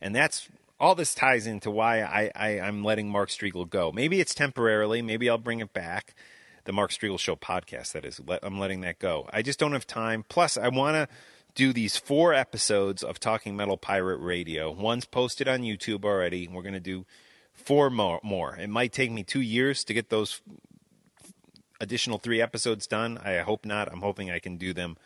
And 0.00 0.14
that's 0.14 0.48
all 0.78 0.94
this 0.94 1.14
ties 1.14 1.46
into 1.46 1.70
why 1.70 2.02
I, 2.02 2.30
I, 2.34 2.48
am 2.58 2.84
letting 2.84 3.08
Mark 3.08 3.30
Strigl 3.30 3.68
go. 3.68 3.92
Maybe 3.92 4.20
it's 4.20 4.34
temporarily, 4.34 5.00
maybe 5.00 5.30
I'll 5.30 5.38
bring 5.38 5.60
it 5.60 5.72
back. 5.72 6.14
The 6.64 6.72
Mark 6.72 6.90
Strigl 6.90 7.18
Show 7.18 7.36
podcast, 7.36 7.92
that 7.92 8.04
is. 8.04 8.20
I'm 8.42 8.58
letting 8.58 8.80
that 8.80 8.98
go. 8.98 9.28
I 9.32 9.40
just 9.42 9.60
don't 9.60 9.72
have 9.72 9.86
time. 9.86 10.24
Plus, 10.28 10.58
I 10.58 10.68
want 10.68 10.96
to 10.96 11.08
do 11.56 11.72
these 11.72 11.96
four 11.96 12.32
episodes 12.32 13.02
of 13.02 13.18
Talking 13.18 13.56
Metal 13.56 13.76
Pirate 13.76 14.18
Radio. 14.18 14.70
One's 14.70 15.06
posted 15.06 15.48
on 15.48 15.62
YouTube 15.62 16.04
already. 16.04 16.46
We're 16.46 16.62
going 16.62 16.74
to 16.74 16.80
do 16.80 17.04
four 17.52 17.90
more, 17.90 18.20
more. 18.22 18.54
It 18.56 18.68
might 18.68 18.92
take 18.92 19.10
me 19.10 19.24
two 19.24 19.40
years 19.40 19.82
to 19.84 19.94
get 19.94 20.10
those 20.10 20.42
additional 21.80 22.18
three 22.18 22.40
episodes 22.40 22.86
done. 22.86 23.18
I 23.18 23.38
hope 23.38 23.64
not. 23.64 23.90
I'm 23.90 24.02
hoping 24.02 24.30
I 24.30 24.38
can 24.38 24.58
do 24.58 24.72
them 24.72 24.96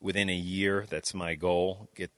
within 0.00 0.30
a 0.30 0.34
year. 0.34 0.86
That's 0.88 1.12
my 1.12 1.34
goal. 1.34 1.88
Get 1.94 2.10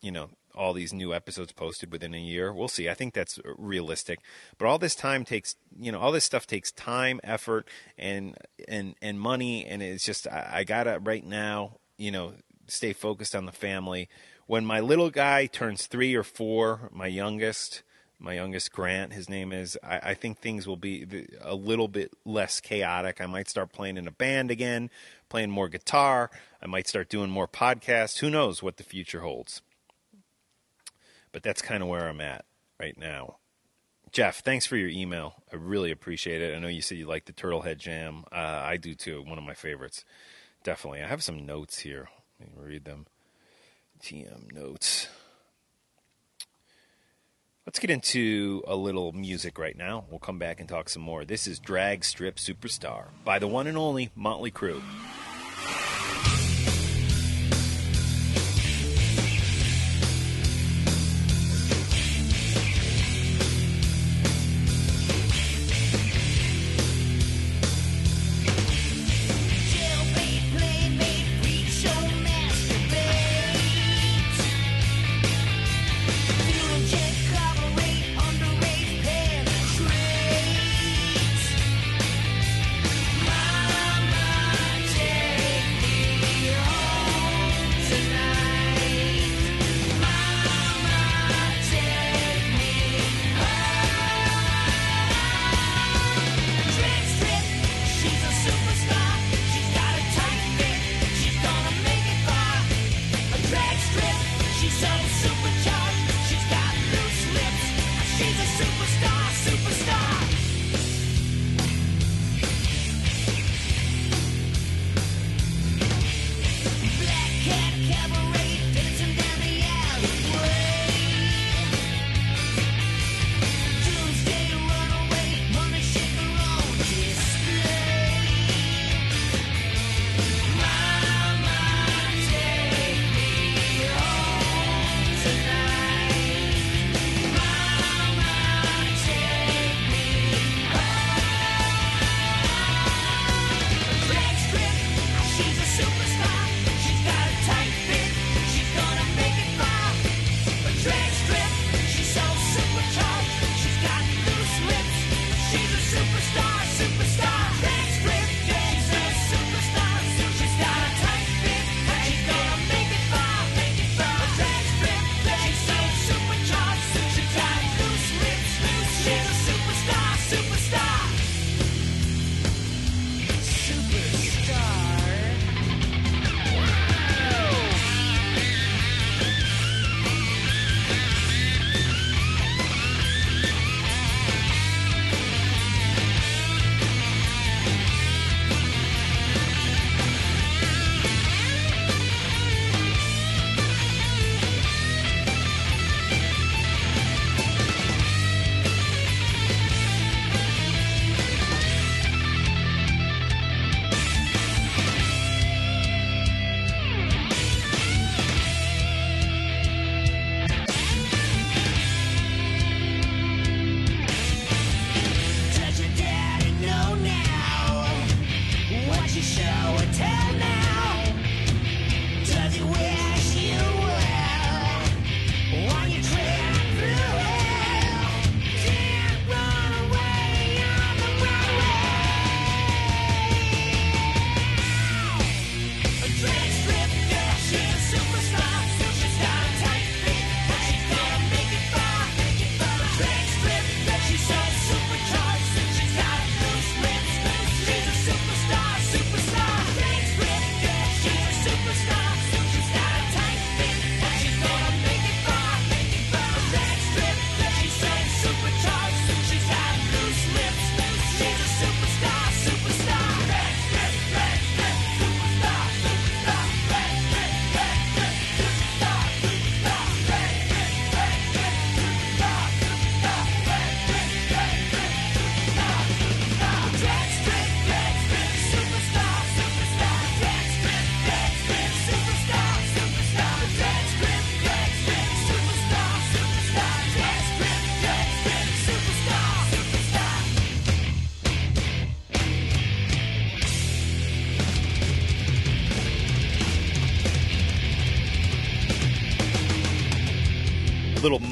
you 0.00 0.12
know 0.12 0.30
all 0.54 0.72
these 0.72 0.92
new 0.92 1.12
episodes 1.12 1.52
posted 1.52 1.92
within 1.92 2.14
a 2.14 2.20
year. 2.20 2.52
We'll 2.52 2.68
see. 2.68 2.88
I 2.88 2.94
think 2.94 3.12
that's 3.12 3.38
realistic. 3.58 4.20
But 4.56 4.66
all 4.66 4.78
this 4.78 4.94
time 4.94 5.24
takes, 5.24 5.56
you 5.78 5.92
know, 5.92 6.00
all 6.00 6.12
this 6.12 6.24
stuff 6.24 6.46
takes 6.46 6.72
time, 6.72 7.20
effort, 7.22 7.68
and 7.98 8.36
and 8.68 8.94
and 9.02 9.20
money. 9.20 9.66
And 9.66 9.82
it's 9.82 10.04
just 10.04 10.26
I, 10.26 10.50
I 10.54 10.64
gotta 10.64 11.00
right 11.02 11.24
now, 11.24 11.78
you 11.96 12.10
know, 12.10 12.34
stay 12.66 12.92
focused 12.92 13.34
on 13.34 13.46
the 13.46 13.52
family. 13.52 14.08
When 14.46 14.64
my 14.64 14.80
little 14.80 15.10
guy 15.10 15.46
turns 15.46 15.86
three 15.86 16.14
or 16.14 16.22
four, 16.22 16.90
my 16.92 17.06
youngest, 17.06 17.82
my 18.18 18.34
youngest 18.34 18.72
Grant, 18.72 19.12
his 19.12 19.28
name 19.28 19.52
is. 19.52 19.76
I, 19.82 20.10
I, 20.10 20.14
think 20.14 20.38
things 20.38 20.66
will 20.66 20.76
be 20.76 21.26
a 21.40 21.54
little 21.54 21.88
bit 21.88 22.12
less 22.24 22.60
chaotic. 22.60 23.20
I 23.20 23.26
might 23.26 23.48
start 23.48 23.72
playing 23.72 23.96
in 23.96 24.06
a 24.06 24.12
band 24.12 24.50
again, 24.50 24.90
playing 25.28 25.50
more 25.50 25.68
guitar. 25.68 26.30
I 26.62 26.66
might 26.66 26.88
start 26.88 27.08
doing 27.08 27.30
more 27.30 27.48
podcasts. 27.48 28.18
Who 28.18 28.30
knows 28.30 28.62
what 28.62 28.76
the 28.76 28.84
future 28.84 29.20
holds? 29.20 29.62
But 31.32 31.42
that's 31.42 31.60
kind 31.60 31.82
of 31.82 31.88
where 31.88 32.08
I'm 32.08 32.20
at 32.20 32.44
right 32.80 32.96
now. 32.96 33.36
Jeff, 34.12 34.40
thanks 34.40 34.64
for 34.64 34.76
your 34.76 34.88
email. 34.88 35.34
I 35.52 35.56
really 35.56 35.90
appreciate 35.90 36.40
it. 36.40 36.56
I 36.56 36.58
know 36.58 36.68
you 36.68 36.80
said 36.80 36.96
you 36.96 37.06
like 37.06 37.26
the 37.26 37.32
Turtlehead 37.32 37.76
Jam. 37.76 38.24
Uh, 38.32 38.62
I 38.64 38.78
do 38.78 38.94
too. 38.94 39.22
One 39.22 39.36
of 39.36 39.44
my 39.44 39.52
favorites. 39.52 40.04
Definitely. 40.66 41.04
I 41.04 41.06
have 41.06 41.22
some 41.22 41.46
notes 41.46 41.78
here. 41.78 42.08
Let 42.40 42.48
me 42.48 42.54
read 42.60 42.86
them. 42.86 43.06
TM 44.02 44.52
notes. 44.52 45.06
Let's 47.64 47.78
get 47.78 47.88
into 47.88 48.64
a 48.66 48.74
little 48.74 49.12
music 49.12 49.60
right 49.60 49.76
now. 49.76 50.06
We'll 50.10 50.18
come 50.18 50.40
back 50.40 50.58
and 50.58 50.68
talk 50.68 50.88
some 50.88 51.02
more. 51.02 51.24
This 51.24 51.46
is 51.46 51.60
Drag 51.60 52.04
Strip 52.04 52.34
Superstar 52.34 53.10
by 53.24 53.38
the 53.38 53.46
one 53.46 53.68
and 53.68 53.78
only 53.78 54.10
Motley 54.16 54.50
Crue. 54.50 54.82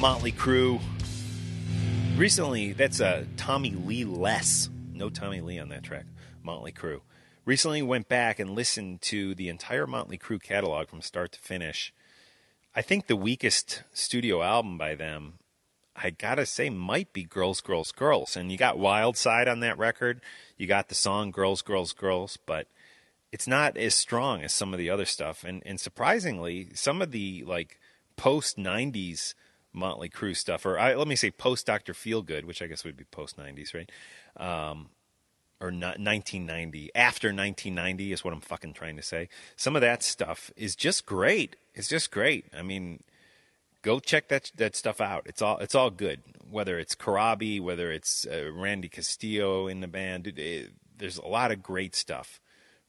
Motley 0.05 0.33
Crue. 0.33 0.79
Recently, 2.15 2.73
that's 2.73 2.99
a 2.99 3.07
uh, 3.07 3.23
Tommy 3.37 3.71
Lee 3.71 4.05
Less. 4.05 4.69
No 4.93 5.09
Tommy 5.09 5.41
Lee 5.41 5.57
on 5.57 5.69
that 5.69 5.81
track. 5.81 6.05
Motley 6.43 6.71
Crue. 6.71 7.01
Recently 7.43 7.81
went 7.81 8.07
back 8.07 8.37
and 8.37 8.51
listened 8.51 9.01
to 9.01 9.33
the 9.33 9.49
entire 9.49 9.87
Motley 9.87 10.19
Crue 10.19 10.39
catalog 10.39 10.89
from 10.89 11.01
start 11.01 11.31
to 11.31 11.39
finish. 11.39 11.91
I 12.75 12.83
think 12.83 13.07
the 13.07 13.15
weakest 13.15 13.81
studio 13.93 14.43
album 14.43 14.77
by 14.77 14.93
them, 14.93 15.39
I 15.95 16.11
gotta 16.11 16.45
say, 16.45 16.69
might 16.69 17.11
be 17.11 17.23
Girls, 17.23 17.59
Girls, 17.59 17.91
Girls. 17.91 18.37
And 18.37 18.51
you 18.51 18.59
got 18.59 18.77
Wild 18.77 19.17
Side 19.17 19.47
on 19.47 19.59
that 19.61 19.79
record. 19.79 20.21
You 20.55 20.67
got 20.67 20.89
the 20.89 20.93
song 20.93 21.31
Girls, 21.31 21.63
Girls, 21.63 21.93
Girls, 21.93 22.37
but 22.45 22.67
it's 23.31 23.47
not 23.47 23.75
as 23.75 23.95
strong 23.95 24.43
as 24.43 24.53
some 24.53 24.71
of 24.71 24.77
the 24.77 24.91
other 24.91 25.05
stuff. 25.05 25.43
And 25.43 25.63
and 25.65 25.79
surprisingly, 25.79 26.69
some 26.75 27.01
of 27.01 27.09
the 27.09 27.43
like 27.47 27.79
post 28.17 28.55
'90s 28.55 29.33
Motley 29.75 30.09
Crue 30.09 30.35
stuff, 30.35 30.65
or 30.65 30.79
I, 30.79 30.95
let 30.95 31.07
me 31.07 31.15
say 31.15 31.31
post 31.31 31.65
Doctor 31.65 31.93
Feelgood, 31.93 32.45
which 32.45 32.61
I 32.61 32.67
guess 32.67 32.83
would 32.83 32.97
be 32.97 33.03
post 33.05 33.37
'90s, 33.37 33.73
right? 33.73 33.91
Um, 34.37 34.89
or 35.61 35.71
not 35.71 35.99
1990 35.99 36.91
after 36.95 37.27
1990 37.27 38.11
is 38.11 38.23
what 38.23 38.33
I'm 38.33 38.41
fucking 38.41 38.73
trying 38.73 38.97
to 38.97 39.01
say. 39.01 39.29
Some 39.55 39.75
of 39.75 39.81
that 39.81 40.03
stuff 40.03 40.51
is 40.55 40.75
just 40.75 41.05
great. 41.05 41.55
It's 41.73 41.87
just 41.87 42.11
great. 42.11 42.45
I 42.57 42.61
mean, 42.61 43.03
go 43.81 43.99
check 43.99 44.27
that 44.29 44.51
that 44.57 44.75
stuff 44.75 44.99
out. 44.99 45.23
It's 45.25 45.41
all 45.41 45.57
it's 45.59 45.75
all 45.75 45.89
good. 45.89 46.21
Whether 46.49 46.77
it's 46.79 46.95
Corabi, 46.95 47.61
whether 47.61 47.91
it's 47.91 48.25
uh, 48.27 48.51
Randy 48.51 48.89
Castillo 48.89 49.67
in 49.67 49.81
the 49.81 49.87
band, 49.87 50.27
it, 50.27 50.39
it, 50.39 50.71
there's 50.97 51.17
a 51.17 51.27
lot 51.27 51.51
of 51.51 51.63
great 51.63 51.95
stuff 51.95 52.39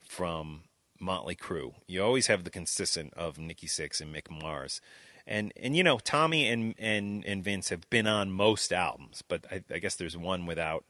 from 0.01 0.63
Motley 1.01 1.37
Crue. 1.37 1.75
You 1.87 2.03
always 2.03 2.27
have 2.27 2.45
the 2.45 2.51
consistent 2.51 3.15
of 3.15 3.39
Nikki 3.39 3.67
Sixx 3.67 4.01
and 4.01 4.15
Mick 4.15 4.31
Mars. 4.31 4.81
And 5.27 5.53
and 5.57 5.77
you 5.77 5.83
know 5.83 5.99
Tommy 5.99 6.49
and 6.49 6.75
and 6.79 7.25
and 7.25 7.43
Vince 7.43 7.71
have 7.71 7.89
been 7.91 8.07
on 8.07 8.31
most 8.31 8.73
albums, 8.73 9.23
but 9.27 9.45
I, 9.51 9.65
I 9.73 9.79
guess 9.79 9.97
there's 9.97 10.17
one 10.17 10.47
without 10.47 10.85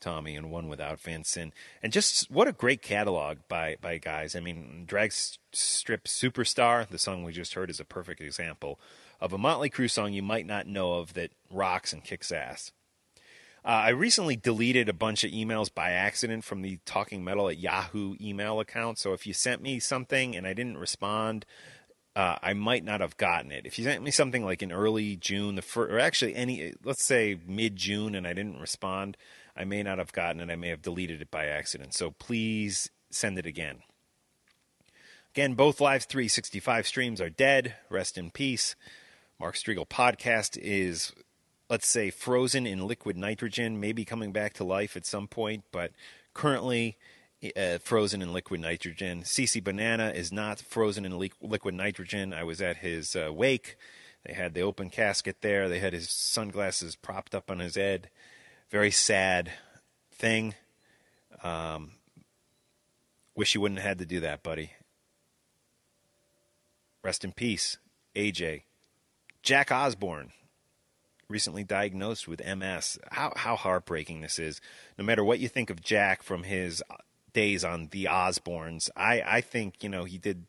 Tommy 0.00 0.36
and 0.36 0.50
one 0.50 0.68
without 0.68 1.00
Vincent. 1.00 1.54
And 1.82 1.92
just 1.92 2.30
what 2.30 2.48
a 2.48 2.52
great 2.52 2.82
catalog 2.82 3.38
by 3.48 3.76
by 3.80 3.98
guys. 3.98 4.34
I 4.34 4.40
mean, 4.40 4.84
Drag 4.86 5.12
Strip 5.12 6.04
Superstar, 6.04 6.88
the 6.88 6.98
song 6.98 7.22
we 7.22 7.32
just 7.32 7.54
heard, 7.54 7.70
is 7.70 7.80
a 7.80 7.84
perfect 7.84 8.20
example 8.20 8.80
of 9.20 9.32
a 9.32 9.38
Motley 9.38 9.70
Crue 9.70 9.90
song 9.90 10.12
you 10.12 10.22
might 10.22 10.46
not 10.46 10.66
know 10.66 10.94
of 10.94 11.14
that 11.14 11.30
rocks 11.50 11.92
and 11.92 12.04
kicks 12.04 12.30
ass. 12.30 12.72
Uh, 13.64 13.86
I 13.86 13.88
recently 13.88 14.36
deleted 14.36 14.88
a 14.88 14.92
bunch 14.92 15.24
of 15.24 15.32
emails 15.32 15.74
by 15.74 15.90
accident 15.90 16.44
from 16.44 16.62
the 16.62 16.78
Talking 16.86 17.24
Metal 17.24 17.48
at 17.48 17.58
Yahoo 17.58 18.14
email 18.20 18.60
account. 18.60 18.96
So 18.96 19.12
if 19.12 19.26
you 19.26 19.32
sent 19.32 19.60
me 19.60 19.80
something 19.80 20.36
and 20.36 20.46
I 20.46 20.52
didn't 20.52 20.78
respond, 20.78 21.44
uh, 22.16 22.38
I 22.42 22.54
might 22.54 22.82
not 22.82 23.00
have 23.02 23.16
gotten 23.16 23.52
it. 23.52 23.66
If 23.66 23.78
you 23.78 23.84
sent 23.84 24.02
me 24.02 24.10
something 24.10 24.44
like 24.44 24.62
in 24.62 24.72
early 24.72 25.16
June, 25.16 25.54
the 25.54 25.62
fir- 25.62 25.94
or 25.94 26.00
actually 26.00 26.34
any, 26.34 26.72
let's 26.82 27.04
say 27.04 27.38
mid 27.46 27.76
June, 27.76 28.14
and 28.14 28.26
I 28.26 28.32
didn't 28.32 28.58
respond, 28.58 29.16
I 29.54 29.64
may 29.64 29.82
not 29.82 29.98
have 29.98 30.12
gotten 30.12 30.40
it. 30.40 30.50
I 30.50 30.56
may 30.56 30.70
have 30.70 30.82
deleted 30.82 31.20
it 31.20 31.30
by 31.30 31.44
accident. 31.46 31.94
So 31.94 32.10
please 32.10 32.90
send 33.10 33.38
it 33.38 33.46
again. 33.46 33.82
Again, 35.34 35.54
both 35.54 35.80
Live 35.80 36.04
365 36.04 36.86
streams 36.86 37.20
are 37.20 37.28
dead. 37.28 37.74
Rest 37.90 38.16
in 38.16 38.30
peace. 38.30 38.74
Mark 39.38 39.54
Strigl 39.54 39.86
podcast 39.86 40.58
is 40.60 41.12
let's 41.68 41.88
say, 41.88 42.10
frozen 42.10 42.66
in 42.66 42.86
liquid 42.86 43.16
nitrogen, 43.16 43.80
maybe 43.80 44.04
coming 44.04 44.32
back 44.32 44.54
to 44.54 44.64
life 44.64 44.96
at 44.96 45.06
some 45.06 45.26
point, 45.26 45.64
but 45.72 45.90
currently 46.34 46.96
uh, 47.56 47.78
frozen 47.78 48.22
in 48.22 48.32
liquid 48.32 48.60
nitrogen. 48.60 49.22
CC 49.22 49.62
Banana 49.62 50.10
is 50.10 50.32
not 50.32 50.60
frozen 50.60 51.04
in 51.04 51.18
li- 51.18 51.32
liquid 51.40 51.74
nitrogen. 51.74 52.32
I 52.32 52.44
was 52.44 52.60
at 52.60 52.78
his 52.78 53.14
uh, 53.14 53.32
wake. 53.32 53.76
They 54.24 54.32
had 54.32 54.54
the 54.54 54.62
open 54.62 54.90
casket 54.90 55.36
there. 55.40 55.68
They 55.68 55.78
had 55.78 55.92
his 55.92 56.10
sunglasses 56.10 56.96
propped 56.96 57.34
up 57.34 57.50
on 57.50 57.58
his 57.60 57.76
head. 57.76 58.10
Very 58.70 58.90
sad 58.90 59.52
thing. 60.10 60.54
Um, 61.42 61.92
wish 63.34 63.54
you 63.54 63.60
wouldn't 63.60 63.80
have 63.80 63.88
had 63.88 63.98
to 63.98 64.06
do 64.06 64.20
that, 64.20 64.42
buddy. 64.42 64.72
Rest 67.04 67.24
in 67.24 67.32
peace, 67.32 67.78
AJ. 68.16 68.62
Jack 69.42 69.70
Osbourne, 69.70 70.32
recently 71.28 71.62
diagnosed 71.62 72.26
with 72.26 72.44
MS. 72.44 72.98
How 73.12 73.32
how 73.36 73.54
heartbreaking 73.54 74.22
this 74.22 74.40
is. 74.40 74.60
No 74.98 75.04
matter 75.04 75.22
what 75.22 75.38
you 75.38 75.46
think 75.46 75.70
of 75.70 75.80
Jack 75.80 76.24
from 76.24 76.42
his 76.42 76.82
days 77.36 77.64
on 77.64 77.88
the 77.92 78.04
Osbournes, 78.06 78.88
I 78.96 79.20
I 79.20 79.40
think 79.42 79.84
you 79.84 79.90
know 79.90 80.04
he 80.04 80.16
did 80.16 80.46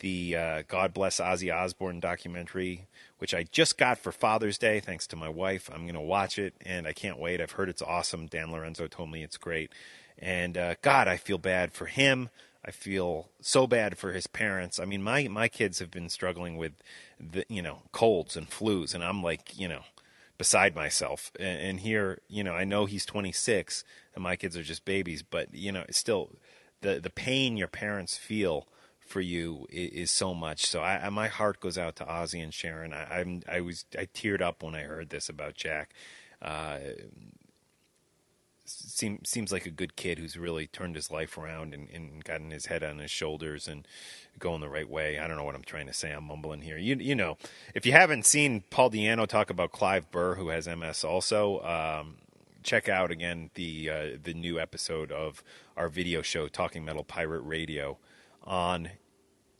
the 0.00 0.34
uh, 0.34 0.62
God 0.66 0.94
Bless 0.94 1.20
Ozzy 1.20 1.54
Osbourne 1.54 2.00
documentary, 2.00 2.88
which 3.18 3.34
I 3.34 3.44
just 3.44 3.76
got 3.76 3.98
for 3.98 4.10
Father's 4.10 4.56
Day, 4.56 4.80
thanks 4.80 5.06
to 5.08 5.16
my 5.16 5.28
wife. 5.28 5.70
I'm 5.70 5.82
going 5.82 5.94
to 5.94 6.00
watch 6.00 6.38
it, 6.38 6.54
and 6.64 6.86
I 6.86 6.94
can't 6.94 7.18
wait. 7.18 7.40
I've 7.40 7.52
heard 7.52 7.68
it's 7.68 7.82
awesome. 7.82 8.26
Dan 8.26 8.50
Lorenzo 8.50 8.86
told 8.86 9.10
me 9.10 9.22
it's 9.22 9.36
great. 9.36 9.70
And 10.18 10.56
uh, 10.56 10.74
God, 10.80 11.06
I 11.06 11.18
feel 11.18 11.36
bad 11.36 11.72
for 11.72 11.84
him. 11.84 12.30
I 12.64 12.70
feel 12.70 13.28
so 13.42 13.66
bad 13.66 13.98
for 13.98 14.12
his 14.12 14.26
parents. 14.26 14.80
I 14.80 14.86
mean, 14.86 15.02
my, 15.02 15.28
my 15.28 15.48
kids 15.48 15.78
have 15.78 15.90
been 15.90 16.08
struggling 16.08 16.56
with, 16.56 16.72
the, 17.18 17.44
you 17.48 17.60
know, 17.60 17.82
colds 17.92 18.36
and 18.36 18.48
flus, 18.48 18.94
and 18.94 19.04
I'm 19.04 19.22
like, 19.22 19.58
you 19.58 19.68
know, 19.68 19.82
beside 20.38 20.74
myself. 20.74 21.30
And, 21.38 21.60
and 21.60 21.80
here, 21.80 22.20
you 22.28 22.42
know, 22.42 22.54
I 22.54 22.64
know 22.64 22.86
he's 22.86 23.04
26 23.04 23.84
and 24.14 24.22
my 24.22 24.36
kids 24.36 24.56
are 24.56 24.62
just 24.62 24.84
babies, 24.84 25.22
but 25.22 25.54
you 25.54 25.72
know, 25.72 25.84
still 25.90 26.30
the 26.80 27.00
the 27.00 27.10
pain 27.10 27.56
your 27.56 27.68
parents 27.68 28.16
feel 28.16 28.66
for 28.98 29.20
you 29.20 29.66
is, 29.70 29.90
is 29.90 30.10
so 30.10 30.32
much. 30.32 30.66
So 30.66 30.80
I, 30.80 31.06
I, 31.06 31.10
my 31.10 31.28
heart 31.28 31.60
goes 31.60 31.76
out 31.76 31.96
to 31.96 32.04
Ozzy 32.04 32.42
and 32.42 32.54
Sharon. 32.54 32.92
I, 32.92 33.20
am 33.20 33.42
I 33.50 33.60
was 33.60 33.84
I 33.98 34.06
teared 34.06 34.40
up 34.40 34.62
when 34.62 34.74
I 34.74 34.82
heard 34.82 35.10
this 35.10 35.28
about 35.28 35.54
Jack. 35.54 35.92
Uh, 36.40 36.78
seems 38.64 39.28
seems 39.28 39.52
like 39.52 39.66
a 39.66 39.70
good 39.70 39.96
kid 39.96 40.18
who's 40.18 40.36
really 40.36 40.66
turned 40.66 40.94
his 40.94 41.10
life 41.10 41.36
around 41.36 41.74
and, 41.74 41.88
and 41.90 42.22
gotten 42.24 42.50
his 42.50 42.66
head 42.66 42.82
on 42.84 42.98
his 42.98 43.10
shoulders 43.10 43.66
and 43.66 43.86
going 44.38 44.60
the 44.60 44.68
right 44.68 44.88
way. 44.88 45.18
I 45.18 45.26
don't 45.26 45.36
know 45.36 45.44
what 45.44 45.54
I'm 45.54 45.62
trying 45.62 45.86
to 45.86 45.92
say. 45.92 46.12
I'm 46.12 46.24
mumbling 46.24 46.62
here. 46.62 46.78
You 46.78 46.96
you 46.96 47.14
know, 47.14 47.36
if 47.74 47.84
you 47.84 47.92
haven't 47.92 48.26
seen 48.26 48.62
Paul 48.70 48.90
Di'Anno 48.90 49.26
talk 49.26 49.50
about 49.50 49.72
Clive 49.72 50.10
Burr, 50.10 50.36
who 50.36 50.48
has 50.48 50.68
MS 50.68 51.04
also, 51.04 51.60
um, 51.62 52.16
check 52.62 52.88
out 52.88 53.10
again 53.10 53.50
the 53.54 53.90
uh, 53.90 54.06
the 54.22 54.34
new 54.34 54.58
episode 54.58 55.12
of 55.12 55.42
our 55.76 55.88
video 55.88 56.22
show, 56.22 56.48
Talking 56.48 56.84
Metal 56.84 57.04
Pirate 57.04 57.42
Radio, 57.42 57.98
on 58.44 58.90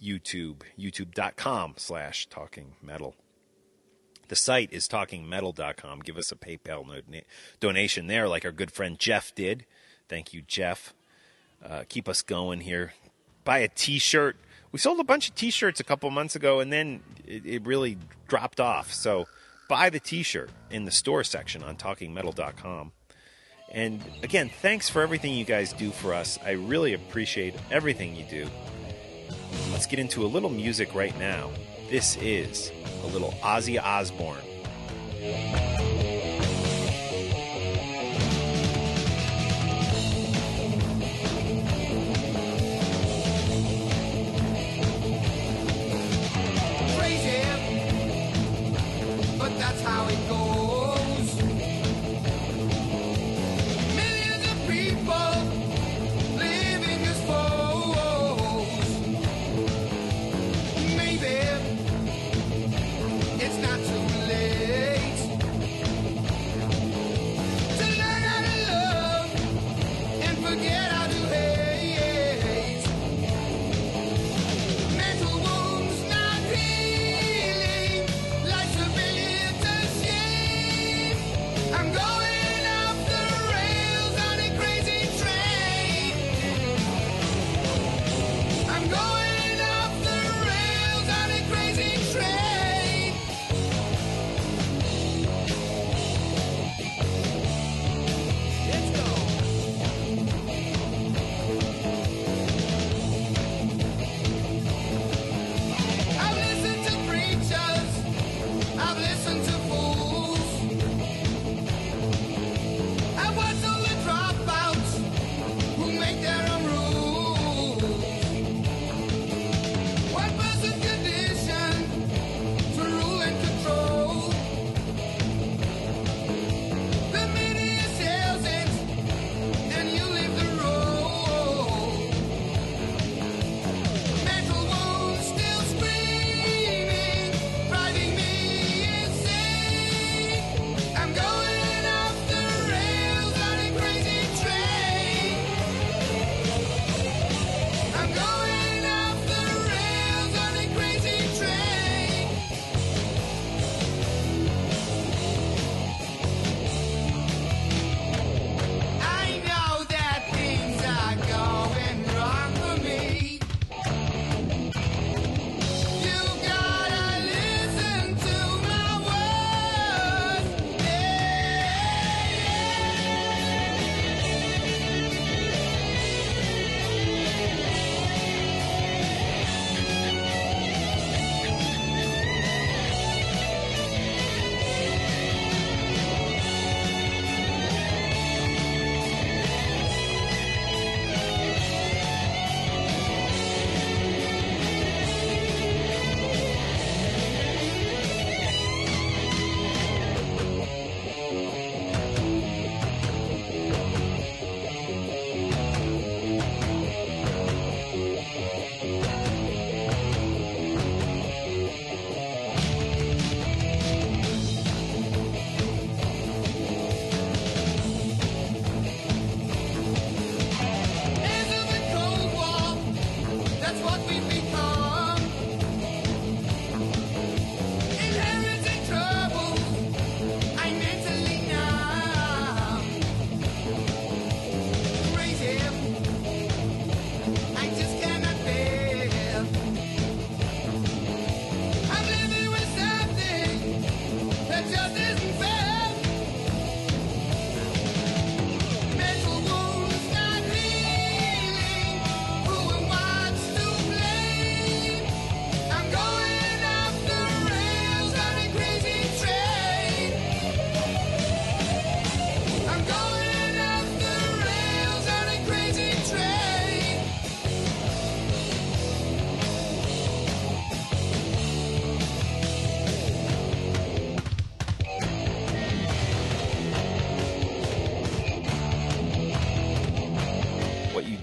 YouTube, 0.03 0.63
youtube.com 0.79 1.75
slash 1.77 2.27
talking 2.27 2.75
metal. 2.83 3.15
The 4.29 4.37
site 4.37 4.73
is 4.73 4.87
talkingmetal.com. 4.87 6.01
Give 6.01 6.17
us 6.17 6.31
a 6.31 6.37
PayPal 6.37 7.03
donation 7.59 8.07
there, 8.07 8.29
like 8.29 8.45
our 8.45 8.53
good 8.53 8.71
friend 8.71 8.99
Jeff 8.99 9.35
did. 9.35 9.67
Thank 10.09 10.33
you, 10.33 10.43
Jeff. 10.43 10.95
Uh, 11.65 11.83
keep 11.89 12.09
us 12.09 12.23
going 12.23 12.61
here. 12.61 12.95
Buy 13.45 13.59
a 13.59 13.69
t 13.69 13.99
shirt. 13.99 14.37
We 14.73 14.79
sold 14.79 15.01
a 15.01 15.05
bunch 15.05 15.29
of 15.29 15.35
t 15.35 15.51
shirts 15.51 15.81
a 15.81 15.85
couple 15.85 16.09
months 16.11 16.37
ago, 16.37 16.61
and 16.61 16.73
then 16.73 17.03
it, 17.27 17.45
it 17.45 17.67
really 17.67 17.99
dropped 18.29 18.61
off. 18.61 18.93
So 18.93 19.27
buy 19.70 19.88
the 19.88 20.00
t 20.00 20.24
shirt 20.24 20.50
in 20.70 20.85
the 20.85 20.90
store 20.90 21.22
section 21.22 21.62
on 21.62 21.76
talkingmetal.com. 21.76 22.90
And 23.70 24.02
again, 24.24 24.50
thanks 24.61 24.88
for 24.88 25.00
everything 25.00 25.33
you 25.33 25.44
guys 25.44 25.72
do 25.72 25.92
for 25.92 26.12
us. 26.12 26.40
I 26.44 26.50
really 26.50 26.92
appreciate 26.92 27.54
everything 27.70 28.16
you 28.16 28.24
do. 28.24 28.48
Let's 29.70 29.87
get 29.87 30.00
into 30.00 30.24
a 30.24 30.26
little 30.26 30.50
music 30.50 30.92
right 30.92 31.16
now. 31.20 31.50
This 31.88 32.16
is 32.16 32.72
a 33.04 33.06
little 33.06 33.30
Ozzy 33.42 33.80
Osbourne. 33.80 35.80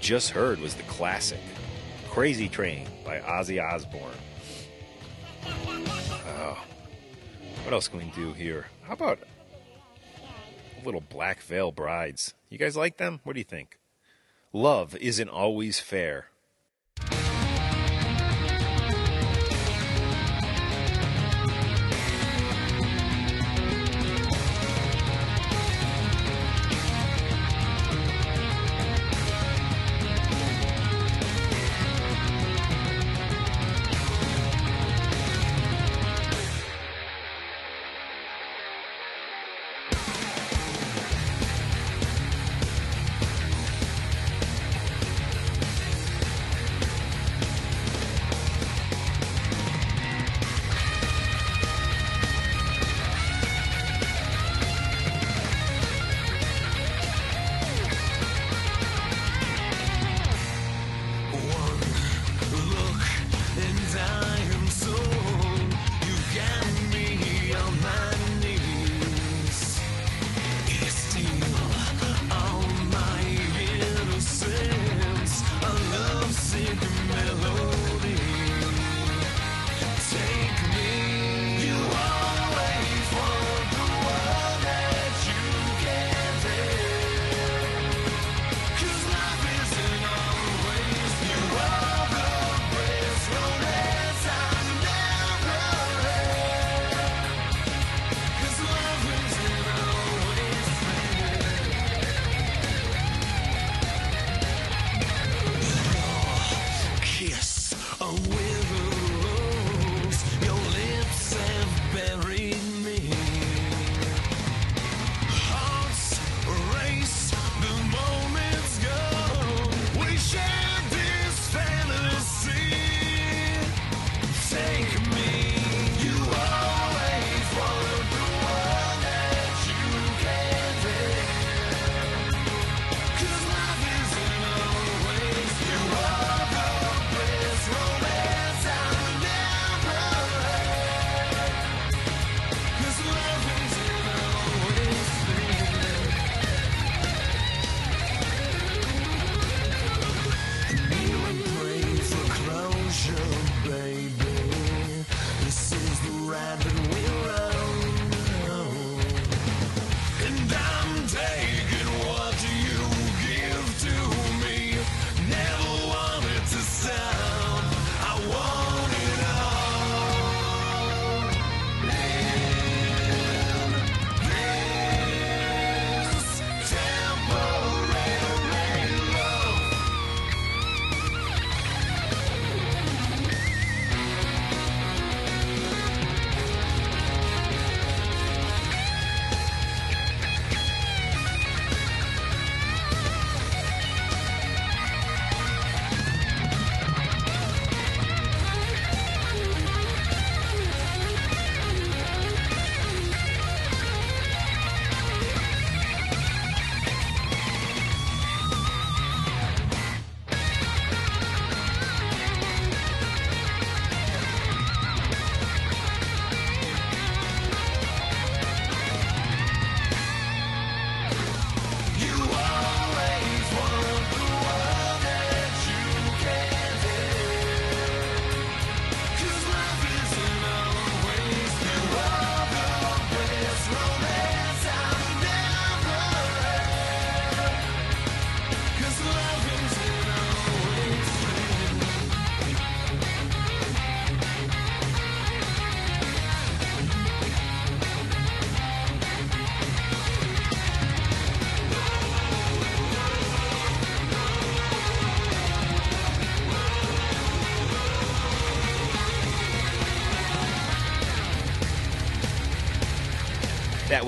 Just 0.08 0.30
heard 0.30 0.58
was 0.58 0.72
the 0.72 0.82
classic 0.84 1.38
Crazy 2.08 2.48
Train 2.48 2.88
by 3.04 3.20
Ozzy 3.20 3.62
Osbourne. 3.62 4.00
Oh, 5.44 6.58
what 7.62 7.74
else 7.74 7.88
can 7.88 7.98
we 7.98 8.10
do 8.16 8.32
here? 8.32 8.68
How 8.84 8.94
about 8.94 9.18
little 10.82 11.02
Black 11.02 11.42
Veil 11.42 11.72
Brides? 11.72 12.32
You 12.48 12.56
guys 12.56 12.74
like 12.74 12.96
them? 12.96 13.20
What 13.24 13.34
do 13.34 13.40
you 13.40 13.44
think? 13.44 13.78
Love 14.54 14.96
isn't 14.96 15.28
always 15.28 15.78
fair. 15.78 16.30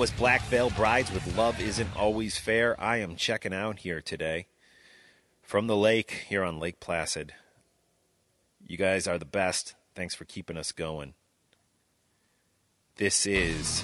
Was 0.01 0.09
Black 0.09 0.41
Veil 0.45 0.71
Brides 0.71 1.11
with 1.11 1.37
Love 1.37 1.61
Isn't 1.61 1.95
Always 1.95 2.35
Fair. 2.35 2.75
I 2.81 2.97
am 2.97 3.15
checking 3.15 3.53
out 3.53 3.77
here 3.77 4.01
today 4.01 4.47
from 5.43 5.67
the 5.67 5.77
lake 5.77 6.25
here 6.27 6.43
on 6.43 6.59
Lake 6.59 6.79
Placid. 6.79 7.35
You 8.65 8.77
guys 8.77 9.05
are 9.05 9.19
the 9.19 9.25
best. 9.25 9.75
Thanks 9.93 10.15
for 10.15 10.25
keeping 10.25 10.57
us 10.57 10.71
going. 10.71 11.13
This 12.95 13.27
is 13.27 13.83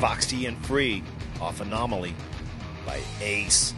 Foxy 0.00 0.46
and 0.46 0.58
Free 0.66 1.04
off 1.40 1.60
Anomaly 1.60 2.16
by 2.84 3.00
Ace. 3.20 3.74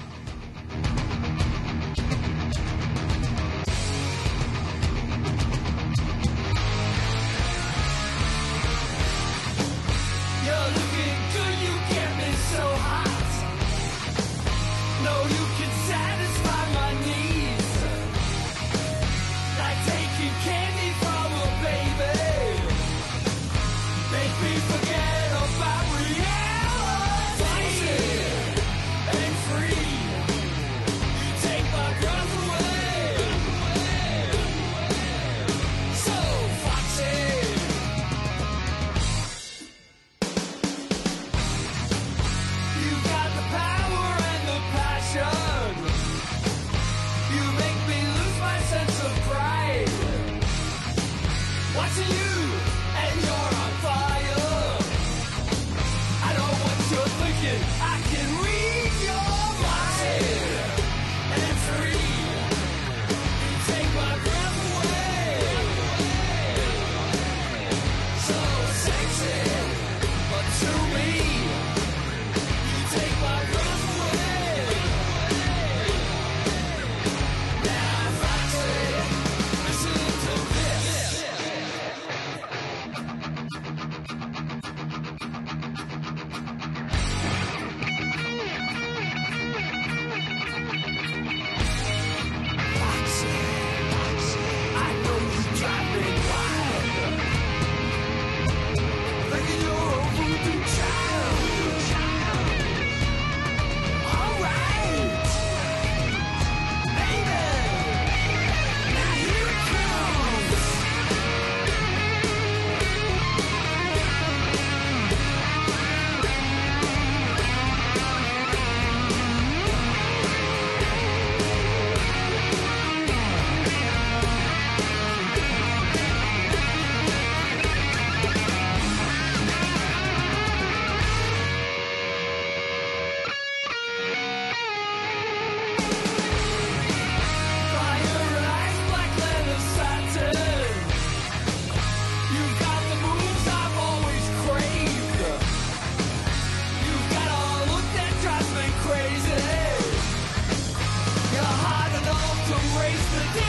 today. 153.19 153.48